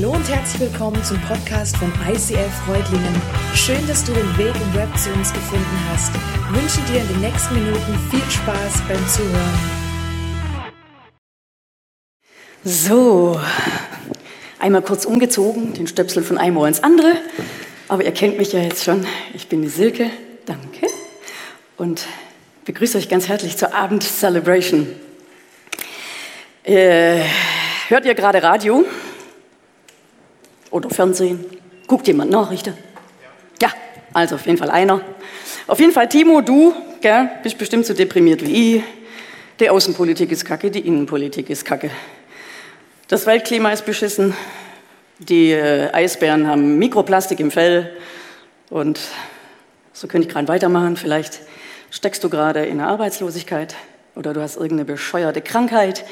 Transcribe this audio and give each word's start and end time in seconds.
Hallo 0.00 0.12
und 0.12 0.28
herzlich 0.28 0.70
willkommen 0.70 1.02
zum 1.02 1.20
Podcast 1.22 1.76
von 1.76 1.92
ICF 2.08 2.52
Freudlingen. 2.64 3.20
Schön, 3.52 3.84
dass 3.88 4.04
du 4.04 4.12
den 4.12 4.38
Weg 4.38 4.54
im 4.54 4.74
Web 4.74 4.96
zu 4.96 5.10
uns 5.10 5.32
gefunden 5.32 5.76
hast. 5.90 6.12
Ich 6.14 6.62
wünsche 6.62 6.92
dir 6.92 7.00
in 7.00 7.08
den 7.08 7.20
nächsten 7.20 7.54
Minuten 7.56 7.98
viel 8.08 8.30
Spaß 8.30 8.82
beim 8.86 9.08
Zuhören. 9.08 9.58
So, 12.62 13.40
einmal 14.60 14.82
kurz 14.82 15.04
umgezogen, 15.04 15.74
den 15.74 15.88
Stöpsel 15.88 16.22
von 16.22 16.38
einem 16.38 16.58
Ohr 16.58 16.68
ins 16.68 16.84
andere. 16.84 17.14
Aber 17.88 18.04
ihr 18.04 18.12
kennt 18.12 18.38
mich 18.38 18.52
ja 18.52 18.60
jetzt 18.60 18.84
schon. 18.84 19.04
Ich 19.34 19.48
bin 19.48 19.62
die 19.62 19.68
Silke. 19.68 20.10
Danke. 20.46 20.86
Und 21.76 22.06
begrüße 22.66 22.98
euch 22.98 23.08
ganz 23.08 23.26
herzlich 23.26 23.56
zur 23.56 23.74
Abend-Celebration. 23.74 24.86
Äh, 26.62 27.24
hört 27.88 28.06
ihr 28.06 28.14
gerade 28.14 28.40
Radio? 28.44 28.84
Oder 30.70 30.90
Fernsehen? 30.90 31.44
Guckt 31.86 32.06
jemand 32.06 32.30
Nachrichten? 32.30 32.74
Ja, 33.60 33.70
also 34.12 34.34
auf 34.34 34.46
jeden 34.46 34.58
Fall 34.58 34.70
einer. 34.70 35.00
Auf 35.66 35.80
jeden 35.80 35.92
Fall, 35.92 36.08
Timo, 36.08 36.40
du 36.40 36.74
gell, 37.00 37.30
bist 37.42 37.58
bestimmt 37.58 37.86
so 37.86 37.94
deprimiert 37.94 38.44
wie 38.46 38.76
ich. 38.76 38.82
Die 39.60 39.70
Außenpolitik 39.70 40.30
ist 40.30 40.44
kacke, 40.44 40.70
die 40.70 40.86
Innenpolitik 40.86 41.50
ist 41.50 41.64
kacke. 41.64 41.90
Das 43.08 43.26
Weltklima 43.26 43.72
ist 43.72 43.84
beschissen. 43.86 44.34
Die 45.18 45.50
äh, 45.50 45.90
Eisbären 45.92 46.46
haben 46.46 46.78
Mikroplastik 46.78 47.40
im 47.40 47.50
Fell. 47.50 47.90
Und 48.70 49.00
so 49.92 50.06
könnte 50.06 50.28
ich 50.28 50.32
gerade 50.32 50.46
weitermachen. 50.46 50.96
Vielleicht 50.96 51.40
steckst 51.90 52.22
du 52.22 52.28
gerade 52.28 52.66
in 52.66 52.78
der 52.78 52.86
Arbeitslosigkeit 52.86 53.74
oder 54.14 54.32
du 54.32 54.40
hast 54.40 54.56
irgendeine 54.56 54.84
bescheuerte 54.84 55.40
Krankheit, 55.40 56.04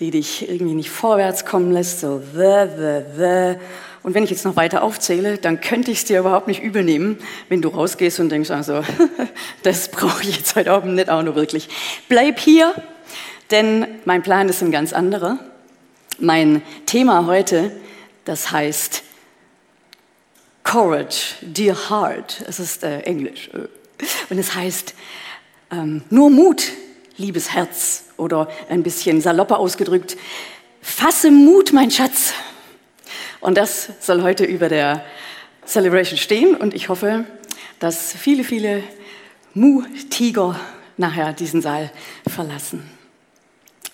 die 0.00 0.10
dich 0.10 0.48
irgendwie 0.50 0.74
nicht 0.74 0.90
vorwärts 0.90 1.46
kommen 1.46 1.72
lässt. 1.72 2.00
So, 2.00 2.18
the, 2.18 2.66
the, 2.76 3.02
the. 3.16 3.54
Und 4.02 4.14
wenn 4.14 4.24
ich 4.24 4.30
jetzt 4.30 4.44
noch 4.44 4.56
weiter 4.56 4.82
aufzähle, 4.82 5.38
dann 5.38 5.60
könnte 5.60 5.90
ich 5.90 5.98
es 5.98 6.04
dir 6.04 6.20
überhaupt 6.20 6.48
nicht 6.48 6.62
übel 6.62 6.82
nehmen, 6.82 7.18
wenn 7.48 7.62
du 7.62 7.68
rausgehst 7.68 8.18
und 8.18 8.30
denkst, 8.30 8.50
also, 8.50 8.82
das 9.62 9.90
brauche 9.90 10.22
ich 10.22 10.36
jetzt 10.36 10.56
heute 10.56 10.72
Abend 10.72 10.94
nicht 10.94 11.08
auch 11.08 11.22
nur 11.22 11.36
wirklich. 11.36 11.68
Bleib 12.08 12.40
hier, 12.40 12.74
denn 13.50 13.86
mein 14.04 14.22
Plan 14.22 14.48
ist 14.48 14.62
ein 14.62 14.72
ganz 14.72 14.92
anderer. 14.92 15.38
Mein 16.18 16.62
Thema 16.86 17.26
heute, 17.26 17.70
das 18.24 18.50
heißt 18.50 19.04
Courage, 20.64 21.34
Dear 21.42 21.90
Heart. 21.90 22.44
Es 22.48 22.58
ist 22.58 22.82
äh, 22.82 23.00
Englisch. 23.00 23.50
Und 24.30 24.38
es 24.38 24.54
heißt 24.54 24.94
ähm, 25.70 26.02
nur 26.10 26.30
Mut, 26.30 26.72
liebes 27.16 27.52
Herz. 27.52 28.04
Oder 28.16 28.48
ein 28.68 28.82
bisschen 28.82 29.20
salopper 29.20 29.58
ausgedrückt, 29.58 30.16
fasse 30.80 31.30
Mut, 31.30 31.72
mein 31.72 31.90
Schatz. 31.90 32.34
Und 33.42 33.56
das 33.58 33.90
soll 33.98 34.22
heute 34.22 34.44
über 34.44 34.68
der 34.68 35.04
Celebration 35.66 36.16
stehen 36.16 36.54
und 36.54 36.74
ich 36.74 36.88
hoffe, 36.88 37.24
dass 37.80 38.12
viele, 38.12 38.44
viele 38.44 38.84
Mu-Tiger 39.52 40.58
nachher 40.96 41.32
diesen 41.32 41.60
Saal 41.60 41.90
verlassen. 42.28 42.88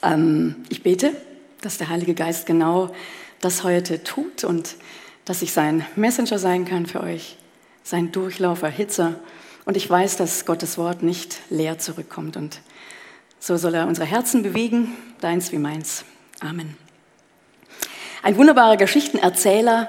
Ähm, 0.03 0.57
ich 0.69 0.83
bete, 0.83 1.17
dass 1.63 1.79
der 1.79 1.89
Heilige 1.89 2.13
Geist 2.13 2.45
genau 2.45 2.95
das 3.41 3.65
heute 3.65 4.05
tut 4.05 4.45
und 4.45 4.77
dass 5.25 5.41
ich 5.41 5.55
sein 5.55 5.85
Messenger 5.97 6.39
sein 6.39 6.67
kann 6.67 6.85
für 6.85 7.03
euch, 7.03 7.39
sein 7.83 8.13
Durchlaufer, 8.13 8.69
Hitzer. 8.69 9.15
Und 9.65 9.79
ich 9.79 9.89
weiß, 9.89 10.19
dass 10.19 10.45
Gottes 10.45 10.77
Wort 10.77 11.03
nicht 11.03 11.41
leer 11.49 11.79
zurückkommt. 11.79 12.37
Und 12.37 12.61
so 13.41 13.57
soll 13.57 13.75
er 13.75 13.87
unsere 13.87 14.07
Herzen 14.07 14.43
bewegen, 14.43 14.95
deins 15.23 15.53
wie 15.53 15.59
meins. 15.59 16.05
Amen. 16.41 16.88
Ein 18.23 18.37
wunderbarer 18.37 18.77
Geschichtenerzähler 18.77 19.89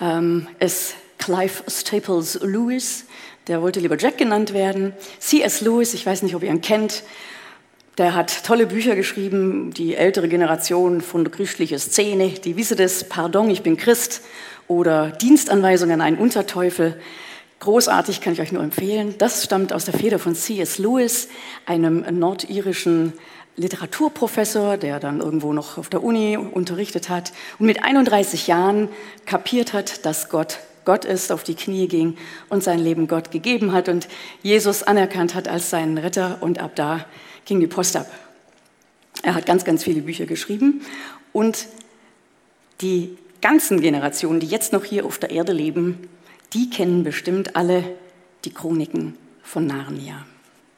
ähm, 0.00 0.48
ist 0.60 0.94
Clive 1.18 1.62
Staples 1.68 2.38
Lewis. 2.42 3.04
Der 3.48 3.60
wollte 3.60 3.80
lieber 3.80 3.98
Jack 3.98 4.16
genannt 4.16 4.54
werden. 4.54 4.94
C.S. 5.18 5.60
Lewis, 5.60 5.92
ich 5.92 6.06
weiß 6.06 6.22
nicht, 6.22 6.34
ob 6.34 6.42
ihr 6.42 6.48
ihn 6.50 6.62
kennt, 6.62 7.02
der 7.98 8.14
hat 8.14 8.44
tolle 8.44 8.66
Bücher 8.66 8.96
geschrieben, 8.96 9.72
die 9.72 9.94
ältere 9.94 10.28
Generation 10.28 11.02
von 11.02 11.24
der 11.24 11.32
christlichen 11.32 11.78
Szene, 11.78 12.30
die 12.30 12.56
wisse 12.56 12.76
das, 12.76 13.04
Pardon, 13.04 13.50
ich 13.50 13.62
bin 13.62 13.76
Christ 13.76 14.22
oder 14.68 15.10
Dienstanweisung 15.10 15.90
an 15.90 16.00
einen 16.00 16.18
Unterteufel. 16.18 16.98
Großartig, 17.60 18.20
kann 18.20 18.32
ich 18.32 18.40
euch 18.40 18.52
nur 18.52 18.62
empfehlen. 18.62 19.14
Das 19.18 19.44
stammt 19.44 19.72
aus 19.72 19.84
der 19.84 19.94
Feder 19.94 20.18
von 20.18 20.34
C.S. 20.34 20.78
Lewis, 20.78 21.28
einem 21.66 22.04
nordirischen 22.18 23.12
Literaturprofessor, 23.56 24.76
der 24.76 25.00
dann 25.00 25.20
irgendwo 25.20 25.52
noch 25.52 25.78
auf 25.78 25.88
der 25.88 26.02
Uni 26.02 26.36
unterrichtet 26.36 27.08
hat 27.08 27.32
und 27.58 27.66
mit 27.66 27.82
31 27.82 28.46
Jahren 28.46 28.88
kapiert 29.24 29.72
hat, 29.72 30.04
dass 30.04 30.28
Gott 30.28 30.58
Gott 30.86 31.04
ist, 31.04 31.32
auf 31.32 31.42
die 31.42 31.56
Knie 31.56 31.88
ging 31.88 32.16
und 32.48 32.62
sein 32.62 32.78
Leben 32.78 33.08
Gott 33.08 33.30
gegeben 33.30 33.72
hat 33.72 33.90
und 33.90 34.08
Jesus 34.42 34.84
anerkannt 34.84 35.34
hat 35.34 35.48
als 35.48 35.68
seinen 35.68 35.98
Retter 35.98 36.38
und 36.40 36.60
ab 36.60 36.76
da 36.76 37.04
ging 37.44 37.60
die 37.60 37.66
Post 37.66 37.96
ab. 37.96 38.06
Er 39.22 39.34
hat 39.34 39.44
ganz, 39.44 39.64
ganz 39.64 39.82
viele 39.82 40.00
Bücher 40.00 40.26
geschrieben 40.26 40.82
und 41.32 41.66
die 42.80 43.18
ganzen 43.42 43.80
Generationen, 43.80 44.40
die 44.40 44.46
jetzt 44.46 44.72
noch 44.72 44.84
hier 44.84 45.04
auf 45.04 45.18
der 45.18 45.30
Erde 45.30 45.52
leben, 45.52 46.08
die 46.52 46.70
kennen 46.70 47.02
bestimmt 47.02 47.56
alle 47.56 47.82
die 48.44 48.54
Chroniken 48.54 49.16
von 49.42 49.66
Narnia. 49.66 50.24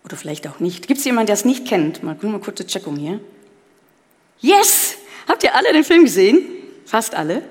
Oder 0.04 0.16
vielleicht 0.16 0.46
auch 0.48 0.60
nicht. 0.60 0.86
Gibt 0.86 0.98
es 0.98 1.04
jemanden, 1.04 1.26
der 1.26 1.34
es 1.34 1.44
nicht 1.44 1.66
kennt? 1.66 2.02
Mal, 2.02 2.16
mal 2.22 2.40
kurze 2.40 2.66
Checkung 2.66 2.96
hier. 2.96 3.20
Yes! 4.40 4.96
Habt 5.26 5.42
ihr 5.44 5.54
alle 5.54 5.72
den 5.72 5.84
Film 5.84 6.04
gesehen? 6.04 6.40
Fast 6.86 7.14
alle? 7.14 7.42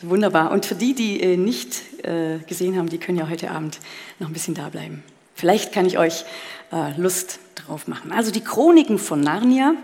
Wunderbar. 0.00 0.50
Und 0.50 0.66
für 0.66 0.74
die, 0.74 0.94
die 0.94 1.20
äh, 1.20 1.36
nicht 1.36 2.04
äh, 2.04 2.38
gesehen 2.48 2.76
haben, 2.76 2.88
die 2.88 2.98
können 2.98 3.18
ja 3.18 3.28
heute 3.28 3.50
Abend 3.50 3.78
noch 4.18 4.28
ein 4.28 4.32
bisschen 4.32 4.54
da 4.54 4.68
bleiben. 4.68 5.02
Vielleicht 5.34 5.72
kann 5.72 5.86
ich 5.86 5.98
euch 5.98 6.24
äh, 6.72 6.98
Lust 6.98 7.38
drauf 7.54 7.86
machen. 7.88 8.10
Also 8.12 8.30
die 8.30 8.42
Chroniken 8.42 8.98
von 8.98 9.20
Narnia, 9.20 9.74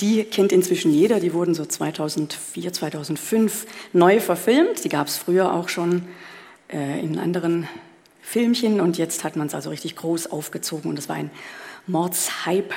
die 0.00 0.22
kennt 0.24 0.52
inzwischen 0.52 0.92
jeder. 0.92 1.18
Die 1.18 1.32
wurden 1.32 1.54
so 1.54 1.64
2004, 1.64 2.72
2005 2.72 3.66
neu 3.92 4.20
verfilmt. 4.20 4.84
Die 4.84 4.88
gab 4.88 5.08
es 5.08 5.16
früher 5.16 5.52
auch 5.54 5.68
schon 5.68 6.04
in 6.70 7.18
anderen 7.18 7.66
Filmchen 8.30 8.82
und 8.82 8.98
jetzt 8.98 9.24
hat 9.24 9.36
man 9.36 9.46
es 9.46 9.54
also 9.54 9.70
richtig 9.70 9.96
groß 9.96 10.30
aufgezogen 10.30 10.90
und 10.90 10.98
es 10.98 11.08
war 11.08 11.16
ein 11.16 11.30
Mordshype. 11.86 12.74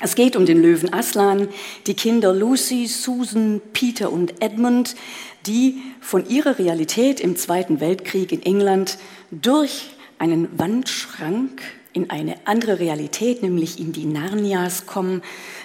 Es 0.00 0.14
geht 0.14 0.34
um 0.34 0.46
den 0.46 0.62
Löwen 0.62 0.94
Aslan, 0.94 1.48
die 1.86 1.92
Kinder 1.92 2.32
Lucy, 2.32 2.86
Susan, 2.86 3.60
Peter 3.74 4.10
und 4.10 4.42
Edmund, 4.42 4.96
die 5.44 5.82
von 6.00 6.26
ihrer 6.26 6.58
Realität 6.58 7.20
im 7.20 7.36
Zweiten 7.36 7.80
Weltkrieg 7.80 8.32
in 8.32 8.42
England 8.42 8.96
durch 9.30 9.90
einen 10.18 10.58
Wandschrank 10.58 11.60
in 11.92 12.08
eine 12.08 12.36
andere 12.46 12.78
Realität, 12.78 13.42
nämlich 13.42 13.78
in 13.78 13.92
die 13.92 14.06
Narnias 14.06 14.86
kommen. 14.86 15.20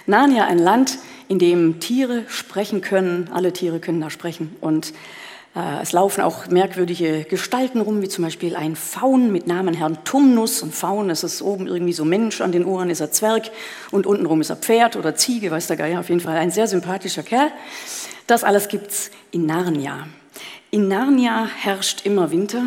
Narnia, 0.06 0.44
ein 0.44 0.58
Land, 0.58 0.98
in 1.28 1.38
dem 1.38 1.80
Tiere 1.80 2.24
sprechen 2.28 2.82
können, 2.82 3.30
alle 3.32 3.54
Tiere 3.54 3.80
können 3.80 4.02
da 4.02 4.10
sprechen 4.10 4.54
und 4.60 4.92
es 5.54 5.92
laufen 5.92 6.22
auch 6.22 6.46
merkwürdige 6.46 7.24
Gestalten 7.24 7.82
rum, 7.82 8.00
wie 8.00 8.08
zum 8.08 8.24
Beispiel 8.24 8.56
ein 8.56 8.74
Faun 8.74 9.30
mit 9.30 9.46
Namen 9.46 9.74
Herrn 9.74 10.02
Tumnus. 10.02 10.62
Und 10.62 10.74
Faun, 10.74 11.08
das 11.08 11.24
ist 11.24 11.42
oben 11.42 11.66
irgendwie 11.66 11.92
so 11.92 12.06
Mensch, 12.06 12.40
an 12.40 12.52
den 12.52 12.64
Ohren 12.64 12.88
ist 12.88 13.00
er 13.00 13.10
Zwerg 13.10 13.50
und 13.90 14.06
untenrum 14.06 14.40
ist 14.40 14.48
er 14.48 14.56
Pferd 14.56 14.96
oder 14.96 15.14
Ziege, 15.14 15.50
weiß 15.50 15.66
der 15.66 15.76
Geier. 15.76 16.00
Auf 16.00 16.08
jeden 16.08 16.22
Fall 16.22 16.38
ein 16.38 16.50
sehr 16.50 16.66
sympathischer 16.66 17.22
Kerl. 17.22 17.50
Das 18.26 18.44
alles 18.44 18.68
gibt's 18.68 19.10
in 19.30 19.44
Narnia. 19.44 20.06
In 20.70 20.88
Narnia 20.88 21.46
herrscht 21.46 22.06
immer 22.06 22.30
Winter 22.30 22.64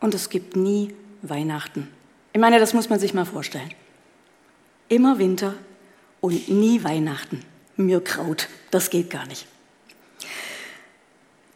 und 0.00 0.14
es 0.14 0.28
gibt 0.28 0.56
nie 0.56 0.92
Weihnachten. 1.22 1.88
Ich 2.34 2.40
meine, 2.40 2.58
das 2.58 2.74
muss 2.74 2.90
man 2.90 3.00
sich 3.00 3.14
mal 3.14 3.24
vorstellen. 3.24 3.70
Immer 4.88 5.18
Winter 5.18 5.54
und 6.20 6.50
nie 6.50 6.84
Weihnachten. 6.84 7.42
Mir 7.76 8.04
Kraut, 8.04 8.48
das 8.70 8.90
geht 8.90 9.08
gar 9.08 9.26
nicht. 9.26 9.46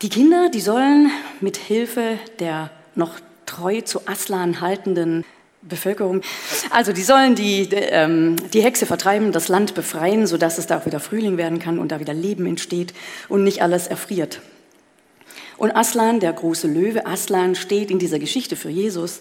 Die 0.03 0.09
Kinder, 0.09 0.51
die 0.51 0.61
sollen 0.61 1.11
mit 1.41 1.57
Hilfe 1.57 2.19
der 2.39 2.71
noch 2.95 3.21
treu 3.47 3.81
zu 3.81 4.07
Aslan 4.07 4.61
haltenden 4.61 5.25
Bevölkerung, 5.63 6.21
also 6.71 6.93
die 6.93 7.03
sollen 7.03 7.35
die, 7.35 7.69
ähm, 7.73 8.37
die 8.53 8.63
Hexe 8.63 8.87
vertreiben, 8.87 9.33
das 9.33 9.49
Land 9.49 9.75
befreien, 9.75 10.27
sodass 10.27 10.59
es 10.59 10.67
da 10.67 10.79
auch 10.79 10.87
wieder 10.87 11.01
Frühling 11.01 11.39
werden 11.39 11.59
kann 11.59 11.79
und 11.79 11.91
da 11.91 12.01
wieder 12.01 12.13
Leben 12.13 12.47
entsteht 12.47 12.93
und 13.29 13.45
nicht 13.45 13.63
alles 13.63 13.87
erfriert. 13.87 14.41
Und 15.57 15.75
Aslan, 15.75 16.21
der 16.21 16.33
große 16.33 16.67
Löwe, 16.67 17.07
Aslan 17.07 17.55
steht 17.55 17.91
in 17.91 17.99
dieser 17.99 18.19
Geschichte 18.19 18.57
für 18.57 18.71
Jesus. 18.71 19.21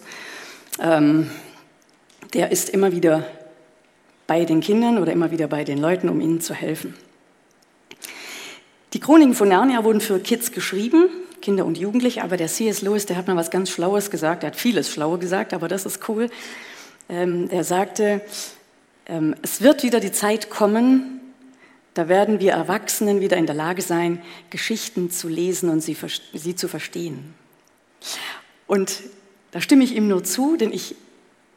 Ähm, 0.80 1.30
der 2.34 2.50
ist 2.50 2.68
immer 2.68 2.92
wieder 2.92 3.24
bei 4.26 4.44
den 4.44 4.60
Kindern 4.60 4.98
oder 4.98 5.12
immer 5.12 5.30
wieder 5.30 5.46
bei 5.46 5.64
den 5.64 5.78
Leuten, 5.78 6.08
um 6.08 6.20
ihnen 6.20 6.40
zu 6.40 6.52
helfen. 6.54 6.94
Die 8.94 9.00
Chroniken 9.00 9.34
von 9.34 9.48
Narnia 9.48 9.82
wurden 9.84 10.00
für 10.00 10.20
Kids 10.20 10.52
geschrieben, 10.52 11.08
Kinder 11.42 11.66
und 11.66 11.76
Jugendliche, 11.76 12.22
aber 12.22 12.36
der 12.36 12.46
C.S. 12.46 12.80
Lewis, 12.80 13.06
der 13.06 13.16
hat 13.16 13.26
mal 13.26 13.36
was 13.36 13.50
ganz 13.50 13.68
Schlaues 13.70 14.08
gesagt, 14.08 14.44
er 14.44 14.46
hat 14.48 14.56
vieles 14.56 14.88
Schlaues 14.88 15.18
gesagt, 15.18 15.52
aber 15.52 15.66
das 15.68 15.84
ist 15.84 16.08
cool. 16.08 16.30
Ähm, 17.08 17.48
er 17.50 17.64
sagte, 17.64 18.22
ähm, 19.06 19.34
es 19.42 19.60
wird 19.60 19.82
wieder 19.82 20.00
die 20.00 20.12
Zeit 20.12 20.48
kommen, 20.48 21.20
Da 21.94 22.08
werden 22.08 22.40
wir 22.40 22.52
Erwachsenen 22.52 23.20
wieder 23.20 23.36
in 23.36 23.46
der 23.46 23.54
Lage 23.54 23.80
sein, 23.80 24.20
Geschichten 24.50 25.10
zu 25.10 25.28
lesen 25.28 25.68
und 25.70 25.80
sie, 25.80 25.96
sie 26.32 26.56
zu 26.56 26.66
verstehen. 26.66 27.34
Und 28.66 29.02
da 29.52 29.60
stimme 29.60 29.84
ich 29.84 29.94
ihm 29.94 30.08
nur 30.08 30.24
zu, 30.24 30.56
denn 30.56 30.72
ich 30.72 30.96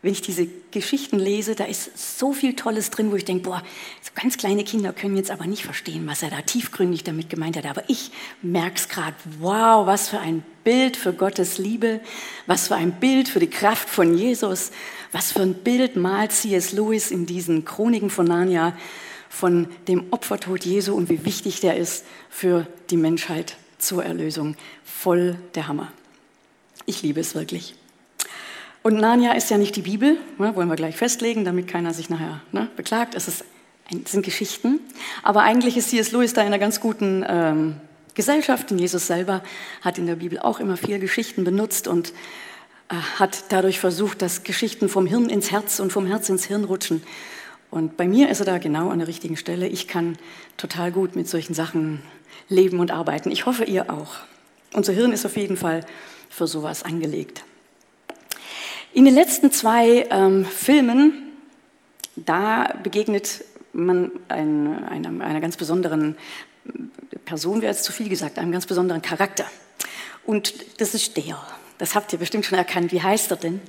wenn 0.08 0.14
ich 0.14 0.22
diese 0.22 0.48
Geschichten 0.72 1.20
lese, 1.20 1.54
da 1.54 1.66
ist 1.66 2.18
so 2.18 2.32
viel 2.32 2.56
Tolles 2.56 2.92
drin, 2.92 3.12
wo 3.12 3.18
ich 3.18 3.26
denke, 3.26 3.50
boah, 3.50 3.62
so 4.02 4.12
ganz 4.16 4.38
kleine 4.38 4.64
Kinder 4.64 4.94
können 4.94 5.18
jetzt 5.18 5.32
aber 5.32 5.48
nicht 5.48 5.64
verstehen, 5.64 6.08
was 6.08 6.24
er 6.24 6.30
da 6.30 6.42
tiefgründig 6.42 7.04
damit 7.04 7.30
gemeint 7.30 7.58
hat. 7.58 7.66
Aber 7.66 7.84
ich 7.90 8.12
merke 8.42 8.78
es 8.78 8.88
gerade, 8.88 9.18
wow, 9.42 9.86
was 9.86 10.08
für 10.08 10.20
ein 10.20 10.46
Bild 10.64 10.96
für 10.96 11.12
Gottes 11.12 11.58
Liebe, 11.58 12.00
was 12.46 12.70
für 12.70 12.76
ein 12.76 13.02
Bild 13.02 13.28
für 13.28 13.42
die 13.42 13.50
Kraft 13.50 13.90
von 13.90 14.18
Jesus, 14.18 14.72
was 15.12 15.34
für 15.34 15.42
ein 15.42 15.56
Bild 15.56 15.98
malt 15.98 16.32
C.S. 16.32 16.72
Lewis 16.72 17.12
in 17.12 17.26
diesen 17.26 17.66
Chroniken 17.66 18.10
von 18.10 18.28
Narnia 18.28 18.78
von 19.28 19.68
dem 19.90 20.06
Opfertod 20.12 20.64
Jesu 20.64 20.96
und 20.96 21.10
wie 21.10 21.26
wichtig 21.26 21.60
der 21.60 21.76
ist 21.76 22.06
für 22.30 22.66
die 22.92 22.96
Menschheit 22.96 23.58
zur 23.78 24.06
Erlösung. 24.06 24.56
Voll 24.86 25.36
der 25.54 25.68
Hammer. 25.68 25.92
Ich 26.86 27.02
liebe 27.02 27.20
es 27.20 27.36
wirklich. 27.36 27.76
Und 28.88 29.02
Narnia 29.02 29.34
ist 29.34 29.50
ja 29.50 29.58
nicht 29.58 29.76
die 29.76 29.82
Bibel, 29.82 30.16
ne, 30.38 30.56
wollen 30.56 30.70
wir 30.70 30.78
gleich 30.78 30.96
festlegen, 30.96 31.44
damit 31.44 31.68
keiner 31.68 31.94
sich 31.94 32.10
nachher 32.10 32.40
ne, 32.54 32.70
beklagt. 32.78 33.16
Es, 33.16 33.28
ist, 33.28 33.44
es 33.92 34.14
sind 34.14 34.24
Geschichten. 34.24 34.80
Aber 35.24 35.42
eigentlich 35.42 35.76
ist 35.76 35.90
C.S. 35.90 36.14
Lewis 36.14 36.32
da 36.32 36.40
in 36.40 36.48
einer 36.48 36.58
ganz 36.58 36.80
guten 36.80 37.26
ähm, 37.28 37.76
Gesellschaft, 38.14 38.70
denn 38.70 38.80
Jesus 38.80 39.06
selber 39.06 39.44
hat 39.82 39.98
in 39.98 40.08
der 40.08 40.16
Bibel 40.16 40.40
auch 40.40 40.62
immer 40.62 40.78
viel 40.78 41.00
Geschichten 41.00 41.44
benutzt 41.44 41.90
und 41.90 42.14
äh, 42.88 42.96
hat 43.20 43.52
dadurch 43.52 43.82
versucht, 43.82 44.22
dass 44.22 44.44
Geschichten 44.44 44.88
vom 44.88 45.06
Hirn 45.06 45.30
ins 45.30 45.52
Herz 45.52 45.82
und 45.82 45.92
vom 45.92 46.06
Herz 46.06 46.30
ins 46.30 46.46
Hirn 46.46 46.64
rutschen. 46.64 47.04
Und 47.70 47.98
bei 47.98 48.08
mir 48.08 48.30
ist 48.30 48.40
er 48.40 48.46
da 48.46 48.58
genau 48.58 48.88
an 48.88 49.00
der 49.00 49.10
richtigen 49.10 49.36
Stelle. 49.36 49.68
Ich 49.68 49.90
kann 49.90 50.18
total 50.56 50.94
gut 50.94 51.14
mit 51.18 51.28
solchen 51.28 51.54
Sachen 51.54 52.02
leben 52.48 52.80
und 52.80 52.92
arbeiten. 52.92 53.32
Ich 53.32 53.46
hoffe, 53.48 53.66
ihr 53.66 53.92
auch. 53.92 54.16
Unser 54.72 54.94
Hirn 54.94 55.12
ist 55.12 55.26
auf 55.26 55.36
jeden 55.36 55.58
Fall 55.58 55.86
für 56.30 56.48
sowas 56.48 56.84
angelegt. 56.84 57.44
In 58.94 59.06
den 59.06 59.14
letzten 59.14 59.52
zwei 59.52 60.08
ähm, 60.10 60.46
Filmen, 60.46 61.34
da 62.16 62.74
begegnet 62.84 63.44
man 63.74 64.12
ein, 64.28 64.84
einer, 64.86 65.24
einer 65.24 65.42
ganz 65.42 65.58
besonderen 65.58 66.18
Person, 67.26 67.62
wäre 67.62 67.72
jetzt 67.72 67.84
zu 67.84 67.92
viel 67.92 68.10
gesagt, 68.10 68.40
einem 68.40 68.52
ganz 68.52 68.66
besonderen 68.66 69.02
Charakter. 69.02 69.46
Und 70.26 70.54
das 70.82 70.94
ist 70.94 71.16
der. 71.18 71.40
Das 71.78 71.94
habt 71.94 72.12
ihr 72.14 72.20
bestimmt 72.20 72.46
schon 72.46 72.58
erkannt. 72.58 72.92
Wie 72.92 73.02
heißt 73.02 73.30
er 73.32 73.38
denn? 73.38 73.62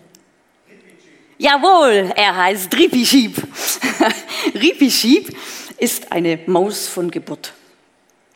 Jawohl, 1.37 2.13
er 2.17 2.37
heißt 2.37 2.75
Ripischieb. 2.77 3.37
Ripischieb 4.55 5.37
ist 5.77 6.11
eine 6.11 6.41
Maus 6.47 6.89
von 6.89 7.11
Geburt. 7.11 7.53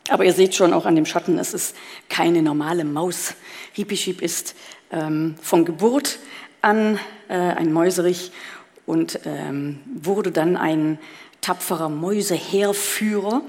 Aber 0.09 0.25
ihr 0.25 0.33
seht 0.33 0.55
schon 0.55 0.73
auch 0.73 0.85
an 0.85 0.95
dem 0.95 1.07
Schatten, 1.07 1.39
es 1.39 1.55
ist 1.55 1.77
keine 2.09 2.43
normale 2.43 2.85
Maus. 2.85 3.35
Ripischieb 3.77 4.21
ist 4.21 4.55
ähm, 4.91 5.37
von 5.41 5.65
Geburt 5.65 6.19
an, 6.63 6.99
äh, 7.29 7.35
ein 7.35 7.73
Mäuserich, 7.73 8.33
und 8.87 9.21
ähm, 9.25 9.81
wurde 9.95 10.33
dann 10.33 10.57
ein 10.57 10.99
tapferer 11.41 11.89
Mäuseheerführer. 11.89 13.43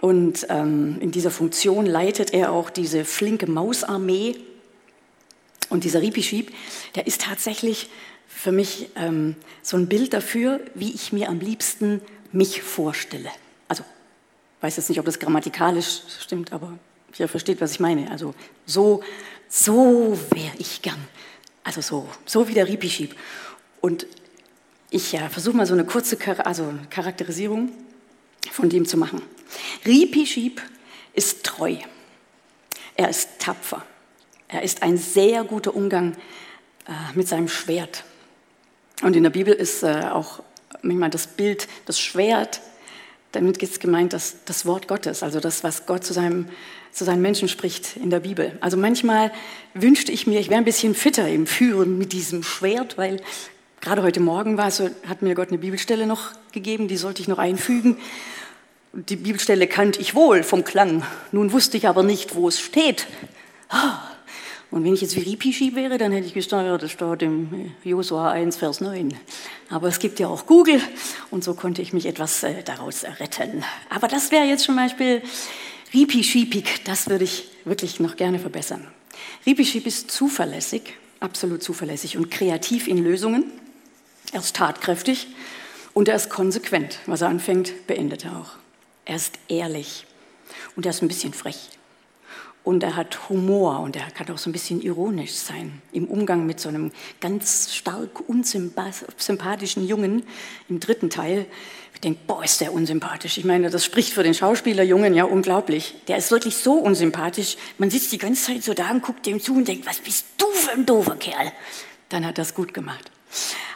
Und 0.00 0.46
ähm, 0.48 0.98
in 1.00 1.10
dieser 1.10 1.30
Funktion 1.30 1.86
leitet 1.86 2.32
er 2.32 2.52
auch 2.52 2.70
diese 2.70 3.04
flinke 3.04 3.48
Mausarmee. 3.50 4.36
Und 5.68 5.84
dieser 5.84 6.02
Ripischieb, 6.02 6.52
der 6.94 7.06
ist 7.06 7.22
tatsächlich 7.22 7.88
für 8.26 8.52
mich 8.52 8.88
ähm, 8.96 9.36
so 9.62 9.76
ein 9.76 9.88
Bild 9.88 10.12
dafür, 10.12 10.60
wie 10.74 10.92
ich 10.92 11.12
mir 11.12 11.28
am 11.28 11.40
liebsten 11.40 12.00
mich 12.32 12.62
vorstelle. 12.62 13.30
Also, 13.68 13.84
ich 14.58 14.62
weiß 14.62 14.76
jetzt 14.76 14.88
nicht, 14.88 14.98
ob 14.98 15.06
das 15.06 15.18
grammatikalisch 15.18 16.02
stimmt, 16.20 16.52
aber 16.52 16.78
ihr 17.18 17.28
versteht, 17.28 17.60
was 17.60 17.72
ich 17.72 17.80
meine. 17.80 18.10
Also, 18.10 18.34
so 18.66 19.02
so 19.54 20.18
wäre 20.30 20.54
ich 20.58 20.80
gern. 20.80 21.06
Also 21.62 21.82
so, 21.82 22.08
so 22.24 22.48
wie 22.48 22.54
der 22.54 22.66
Ripischieb. 22.66 23.14
Und 23.82 24.06
ich 24.88 25.12
ja, 25.12 25.28
versuche 25.28 25.54
mal 25.54 25.66
so 25.66 25.74
eine 25.74 25.84
kurze 25.84 26.16
also 26.44 26.72
Charakterisierung 26.88 27.70
von 28.50 28.70
dem 28.70 28.86
zu 28.86 28.96
machen. 28.96 29.20
Ripischieb 29.84 30.62
ist 31.12 31.44
treu. 31.44 31.76
Er 32.96 33.10
ist 33.10 33.28
tapfer. 33.38 33.84
Er 34.48 34.62
ist 34.62 34.82
ein 34.82 34.96
sehr 34.96 35.44
guter 35.44 35.76
Umgang 35.76 36.16
äh, 36.86 36.92
mit 37.14 37.28
seinem 37.28 37.48
Schwert. 37.48 38.04
Und 39.02 39.16
in 39.16 39.22
der 39.22 39.30
Bibel 39.30 39.52
ist 39.52 39.82
äh, 39.82 40.06
auch 40.10 40.42
manchmal 40.80 41.10
das 41.10 41.26
Bild, 41.26 41.68
das 41.84 42.00
Schwert, 42.00 42.62
damit 43.32 43.58
ist 43.58 43.80
gemeint 43.80 44.14
das, 44.14 44.36
das 44.46 44.64
Wort 44.64 44.88
Gottes, 44.88 45.22
also 45.22 45.40
das, 45.40 45.62
was 45.62 45.84
Gott 45.84 46.04
zu 46.04 46.14
seinem 46.14 46.48
zu 46.92 47.04
seinen 47.04 47.22
Menschen 47.22 47.48
spricht 47.48 47.96
in 47.96 48.10
der 48.10 48.20
Bibel. 48.20 48.56
Also 48.60 48.76
manchmal 48.76 49.32
wünschte 49.74 50.12
ich 50.12 50.26
mir, 50.26 50.38
ich 50.38 50.50
wäre 50.50 50.58
ein 50.58 50.64
bisschen 50.64 50.94
fitter 50.94 51.26
im 51.28 51.46
Führen 51.46 51.98
mit 51.98 52.12
diesem 52.12 52.42
Schwert, 52.42 52.98
weil 52.98 53.20
gerade 53.80 54.02
heute 54.02 54.20
Morgen 54.20 54.58
war 54.58 54.70
so, 54.70 54.90
hat 55.08 55.22
mir 55.22 55.34
Gott 55.34 55.48
eine 55.48 55.58
Bibelstelle 55.58 56.06
noch 56.06 56.32
gegeben, 56.52 56.88
die 56.88 56.98
sollte 56.98 57.22
ich 57.22 57.28
noch 57.28 57.38
einfügen. 57.38 57.96
Die 58.92 59.16
Bibelstelle 59.16 59.66
kannte 59.66 60.00
ich 60.00 60.14
wohl 60.14 60.42
vom 60.42 60.64
Klang. 60.64 61.02
Nun 61.32 61.52
wusste 61.52 61.78
ich 61.78 61.88
aber 61.88 62.02
nicht, 62.02 62.34
wo 62.34 62.48
es 62.48 62.60
steht. 62.60 63.06
Und 64.70 64.84
wenn 64.84 64.92
ich 64.92 65.00
jetzt 65.00 65.16
wie 65.16 65.20
Ripischi 65.20 65.74
wäre, 65.74 65.96
dann 65.96 66.12
hätte 66.12 66.26
ich 66.26 66.34
gesteuert, 66.34 66.82
das 66.82 66.92
steht 66.92 67.22
im 67.22 67.72
Josua 67.84 68.30
1, 68.32 68.56
Vers 68.56 68.80
9. 68.80 69.14
Aber 69.70 69.88
es 69.88 69.98
gibt 69.98 70.18
ja 70.20 70.28
auch 70.28 70.46
Google 70.46 70.80
und 71.30 71.42
so 71.42 71.54
konnte 71.54 71.80
ich 71.80 71.92
mich 71.92 72.06
etwas 72.06 72.42
äh, 72.42 72.62
daraus 72.62 73.04
retten. 73.18 73.64
Aber 73.88 74.08
das 74.08 74.30
wäre 74.30 74.44
jetzt 74.44 74.64
zum 74.64 74.76
Beispiel 74.76 75.22
Ripi-Schiepig, 75.94 76.84
das 76.84 77.08
würde 77.08 77.24
ich 77.24 77.48
wirklich 77.64 78.00
noch 78.00 78.16
gerne 78.16 78.38
verbessern. 78.38 78.86
Ripi-Schiep 79.44 79.86
ist 79.86 80.10
zuverlässig, 80.10 80.94
absolut 81.20 81.62
zuverlässig 81.62 82.16
und 82.16 82.30
kreativ 82.30 82.88
in 82.88 82.98
Lösungen. 82.98 83.44
Er 84.32 84.40
ist 84.40 84.56
tatkräftig 84.56 85.26
und 85.92 86.08
er 86.08 86.16
ist 86.16 86.30
konsequent. 86.30 86.98
Was 87.04 87.20
er 87.20 87.28
anfängt, 87.28 87.86
beendet 87.86 88.24
er 88.24 88.38
auch. 88.38 88.52
Er 89.04 89.16
ist 89.16 89.38
ehrlich 89.48 90.06
und 90.76 90.86
er 90.86 90.90
ist 90.90 91.02
ein 91.02 91.08
bisschen 91.08 91.34
frech. 91.34 91.68
Und 92.64 92.84
er 92.84 92.94
hat 92.94 93.28
Humor 93.28 93.80
und 93.80 93.96
er 93.96 94.08
kann 94.12 94.30
auch 94.30 94.38
so 94.38 94.48
ein 94.48 94.52
bisschen 94.52 94.80
ironisch 94.80 95.32
sein 95.32 95.82
im 95.90 96.06
Umgang 96.06 96.46
mit 96.46 96.60
so 96.60 96.68
einem 96.68 96.92
ganz 97.20 97.74
stark 97.74 98.28
unsympathischen 98.28 99.86
Jungen 99.86 100.22
im 100.68 100.78
dritten 100.78 101.10
Teil. 101.10 101.46
Ich 102.02 102.08
denke, 102.08 102.22
boah, 102.26 102.42
ist 102.42 102.60
der 102.60 102.72
unsympathisch. 102.72 103.38
Ich 103.38 103.44
meine, 103.44 103.70
das 103.70 103.84
spricht 103.84 104.12
für 104.12 104.24
den 104.24 104.34
Schauspieler 104.34 104.82
Jungen 104.82 105.14
ja 105.14 105.22
unglaublich. 105.22 105.94
Der 106.08 106.16
ist 106.16 106.32
wirklich 106.32 106.56
so 106.56 106.72
unsympathisch. 106.72 107.56
Man 107.78 107.90
sitzt 107.90 108.10
die 108.10 108.18
ganze 108.18 108.46
Zeit 108.46 108.64
so 108.64 108.74
da 108.74 108.90
und 108.90 109.04
guckt 109.04 109.24
dem 109.24 109.38
zu 109.40 109.54
und 109.54 109.68
denkt, 109.68 109.86
was 109.86 110.00
bist 110.00 110.26
du 110.36 110.46
für 110.46 110.72
ein 110.72 110.84
doofer 110.84 111.14
Kerl? 111.14 111.52
Dann 112.08 112.26
hat 112.26 112.38
er 112.38 112.42
es 112.42 112.54
gut 112.54 112.74
gemacht. 112.74 113.12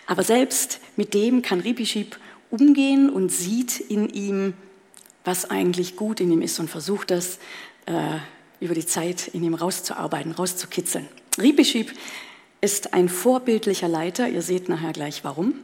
Aber 0.09 0.25
selbst 0.25 0.81
mit 0.97 1.15
dem 1.15 1.41
kann 1.41 1.61
Ripischieb 1.61 2.19
umgehen 2.51 3.11
und 3.11 3.31
sieht 3.31 3.79
in 3.79 4.09
ihm, 4.09 4.55
was 5.25 5.49
eigentlich 5.49 5.95
gut 5.95 6.19
in 6.19 6.33
ihm 6.33 6.43
ist 6.43 6.59
und 6.59 6.69
versucht 6.69 7.13
das 7.13 7.39
äh, 7.87 8.19
über 8.59 8.75
die 8.75 8.87
Zeit 8.87 9.29
in 9.29 9.45
ihm 9.45 9.55
rauszuarbeiten, 9.55 10.33
rauszukitzeln. 10.33 11.07
Ripischieb 11.39 11.93
ist 12.61 12.93
ein 12.93 13.09
vorbildlicher 13.09 13.87
Leiter, 13.87 14.29
ihr 14.29 14.43
seht 14.43 14.69
nachher 14.69 14.93
gleich 14.93 15.23
warum. 15.23 15.55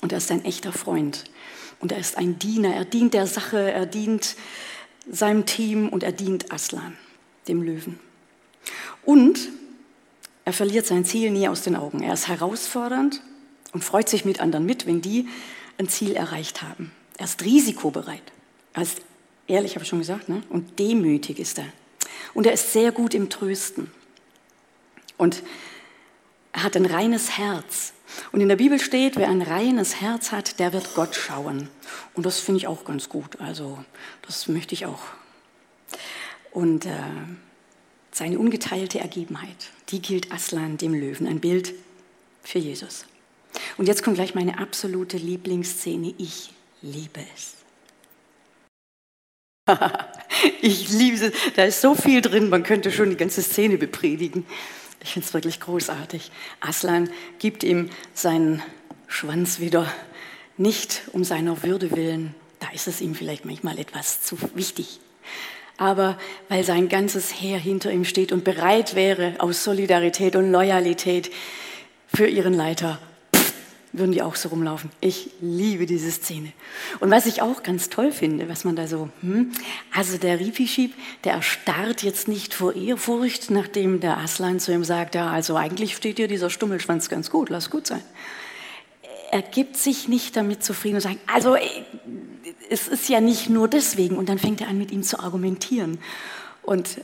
Und 0.00 0.12
er 0.12 0.18
ist 0.18 0.30
ein 0.30 0.42
echter 0.46 0.72
Freund. 0.72 1.24
Und 1.80 1.92
er 1.92 1.98
ist 1.98 2.16
ein 2.16 2.38
Diener, 2.38 2.74
er 2.74 2.84
dient 2.84 3.14
der 3.14 3.26
Sache, 3.26 3.70
er 3.70 3.86
dient 3.86 4.36
seinem 5.10 5.46
Team 5.46 5.88
und 5.88 6.02
er 6.02 6.12
dient 6.12 6.52
Aslan, 6.52 6.96
dem 7.48 7.62
Löwen. 7.62 7.98
Und 9.04 9.48
er 10.44 10.52
verliert 10.52 10.86
sein 10.86 11.04
Ziel 11.04 11.30
nie 11.30 11.48
aus 11.48 11.62
den 11.62 11.76
Augen. 11.76 12.02
Er 12.02 12.14
ist 12.14 12.28
herausfordernd 12.28 13.20
und 13.72 13.84
freut 13.84 14.08
sich 14.08 14.24
mit 14.24 14.40
anderen 14.40 14.64
mit, 14.64 14.86
wenn 14.86 15.00
die 15.00 15.28
ein 15.78 15.88
Ziel 15.88 16.16
erreicht 16.16 16.62
haben. 16.62 16.92
Er 17.18 17.26
ist 17.26 17.42
risikobereit. 17.42 18.22
Er 18.72 18.82
ist 18.82 19.02
ehrlich, 19.46 19.74
habe 19.74 19.84
ich 19.84 19.88
schon 19.88 19.98
gesagt, 19.98 20.28
ne? 20.28 20.42
und 20.48 20.78
demütig 20.78 21.38
ist 21.38 21.58
er. 21.58 21.66
Und 22.34 22.46
er 22.46 22.52
ist 22.52 22.72
sehr 22.72 22.92
gut 22.92 23.14
im 23.14 23.30
Trösten. 23.30 23.90
Und 25.16 25.42
er 26.52 26.62
hat 26.62 26.76
ein 26.76 26.86
reines 26.86 27.38
Herz. 27.38 27.92
Und 28.32 28.40
in 28.40 28.48
der 28.48 28.56
Bibel 28.56 28.78
steht, 28.78 29.16
wer 29.16 29.28
ein 29.28 29.42
reines 29.42 30.00
Herz 30.00 30.32
hat, 30.32 30.58
der 30.60 30.72
wird 30.72 30.94
Gott 30.94 31.14
schauen. 31.14 31.68
Und 32.14 32.26
das 32.26 32.40
finde 32.40 32.58
ich 32.58 32.66
auch 32.66 32.84
ganz 32.84 33.08
gut. 33.08 33.40
Also 33.40 33.78
das 34.22 34.48
möchte 34.48 34.74
ich 34.74 34.86
auch. 34.86 35.02
Und 36.52 36.86
äh, 36.86 36.90
seine 38.12 38.38
ungeteilte 38.38 39.00
Ergebenheit, 39.00 39.70
die 39.88 40.00
gilt 40.00 40.32
Aslan, 40.32 40.78
dem 40.78 40.94
Löwen, 40.94 41.26
ein 41.26 41.40
Bild 41.40 41.74
für 42.42 42.58
Jesus. 42.58 43.06
Und 43.76 43.88
jetzt 43.88 44.02
kommt 44.02 44.16
gleich 44.16 44.34
meine 44.34 44.58
absolute 44.58 45.16
Lieblingsszene. 45.16 46.14
Ich 46.18 46.50
liebe 46.82 47.20
es. 47.34 47.56
ich 50.62 50.88
liebe 50.90 51.26
es. 51.26 51.32
Da 51.56 51.64
ist 51.64 51.80
so 51.80 51.94
viel 51.94 52.20
drin, 52.20 52.48
man 52.48 52.62
könnte 52.62 52.92
schon 52.92 53.10
die 53.10 53.16
ganze 53.16 53.42
Szene 53.42 53.78
bepredigen. 53.78 54.46
Ich 55.06 55.12
finde 55.12 55.28
es 55.28 55.34
wirklich 55.34 55.60
großartig. 55.60 56.32
Aslan 56.58 57.08
gibt 57.38 57.62
ihm 57.62 57.90
seinen 58.12 58.60
Schwanz 59.06 59.60
wieder, 59.60 59.86
nicht 60.56 61.02
um 61.12 61.22
seiner 61.22 61.62
Würde 61.62 61.92
willen, 61.92 62.34
ist 62.74 62.88
es 62.88 63.00
ihm 63.00 63.14
vielleicht 63.14 63.44
manchmal 63.44 63.78
etwas 63.78 64.22
zu 64.22 64.36
wichtig. 64.56 64.98
Aber 65.76 66.18
weil 66.48 66.64
sein 66.64 66.88
ganzes 66.88 67.40
Heer 67.40 67.56
hinter 67.56 67.92
ihm 67.92 68.04
steht 68.04 68.32
und 68.32 68.42
bereit 68.42 68.96
wäre, 68.96 69.34
aus 69.38 69.62
Solidarität 69.62 70.34
und 70.34 70.50
Loyalität 70.50 71.30
für 72.12 72.26
ihren 72.26 72.52
Leiter 72.52 72.98
würden 73.98 74.12
die 74.12 74.22
auch 74.22 74.36
so 74.36 74.48
rumlaufen. 74.50 74.90
Ich 75.00 75.30
liebe 75.40 75.86
diese 75.86 76.10
Szene. 76.10 76.52
Und 77.00 77.10
was 77.10 77.26
ich 77.26 77.42
auch 77.42 77.62
ganz 77.62 77.88
toll 77.88 78.12
finde, 78.12 78.48
was 78.48 78.64
man 78.64 78.76
da 78.76 78.86
so, 78.86 79.08
hm, 79.20 79.52
also 79.94 80.18
der 80.18 80.38
Ripi-Schieb, 80.38 80.94
der 81.24 81.32
erstarrt 81.34 82.02
jetzt 82.02 82.28
nicht 82.28 82.54
vor 82.54 82.74
Ehrfurcht, 82.74 83.50
nachdem 83.50 84.00
der 84.00 84.18
Aslan 84.18 84.60
zu 84.60 84.72
ihm 84.72 84.84
sagt, 84.84 85.14
ja, 85.14 85.30
also 85.30 85.56
eigentlich 85.56 85.96
steht 85.96 86.18
dir 86.18 86.28
dieser 86.28 86.50
Stummelschwanz 86.50 87.08
ganz 87.08 87.30
gut, 87.30 87.48
lass 87.48 87.70
gut 87.70 87.86
sein. 87.86 88.02
Er 89.30 89.42
gibt 89.42 89.76
sich 89.76 90.08
nicht 90.08 90.36
damit 90.36 90.62
zufrieden 90.62 90.96
und 90.96 91.00
sagt, 91.00 91.18
also 91.26 91.56
es 92.70 92.88
ist 92.88 93.08
ja 93.08 93.20
nicht 93.20 93.48
nur 93.48 93.68
deswegen. 93.68 94.16
Und 94.16 94.28
dann 94.28 94.38
fängt 94.38 94.60
er 94.60 94.68
an, 94.68 94.78
mit 94.78 94.90
ihm 94.90 95.02
zu 95.02 95.20
argumentieren. 95.20 95.98
Und 96.62 97.00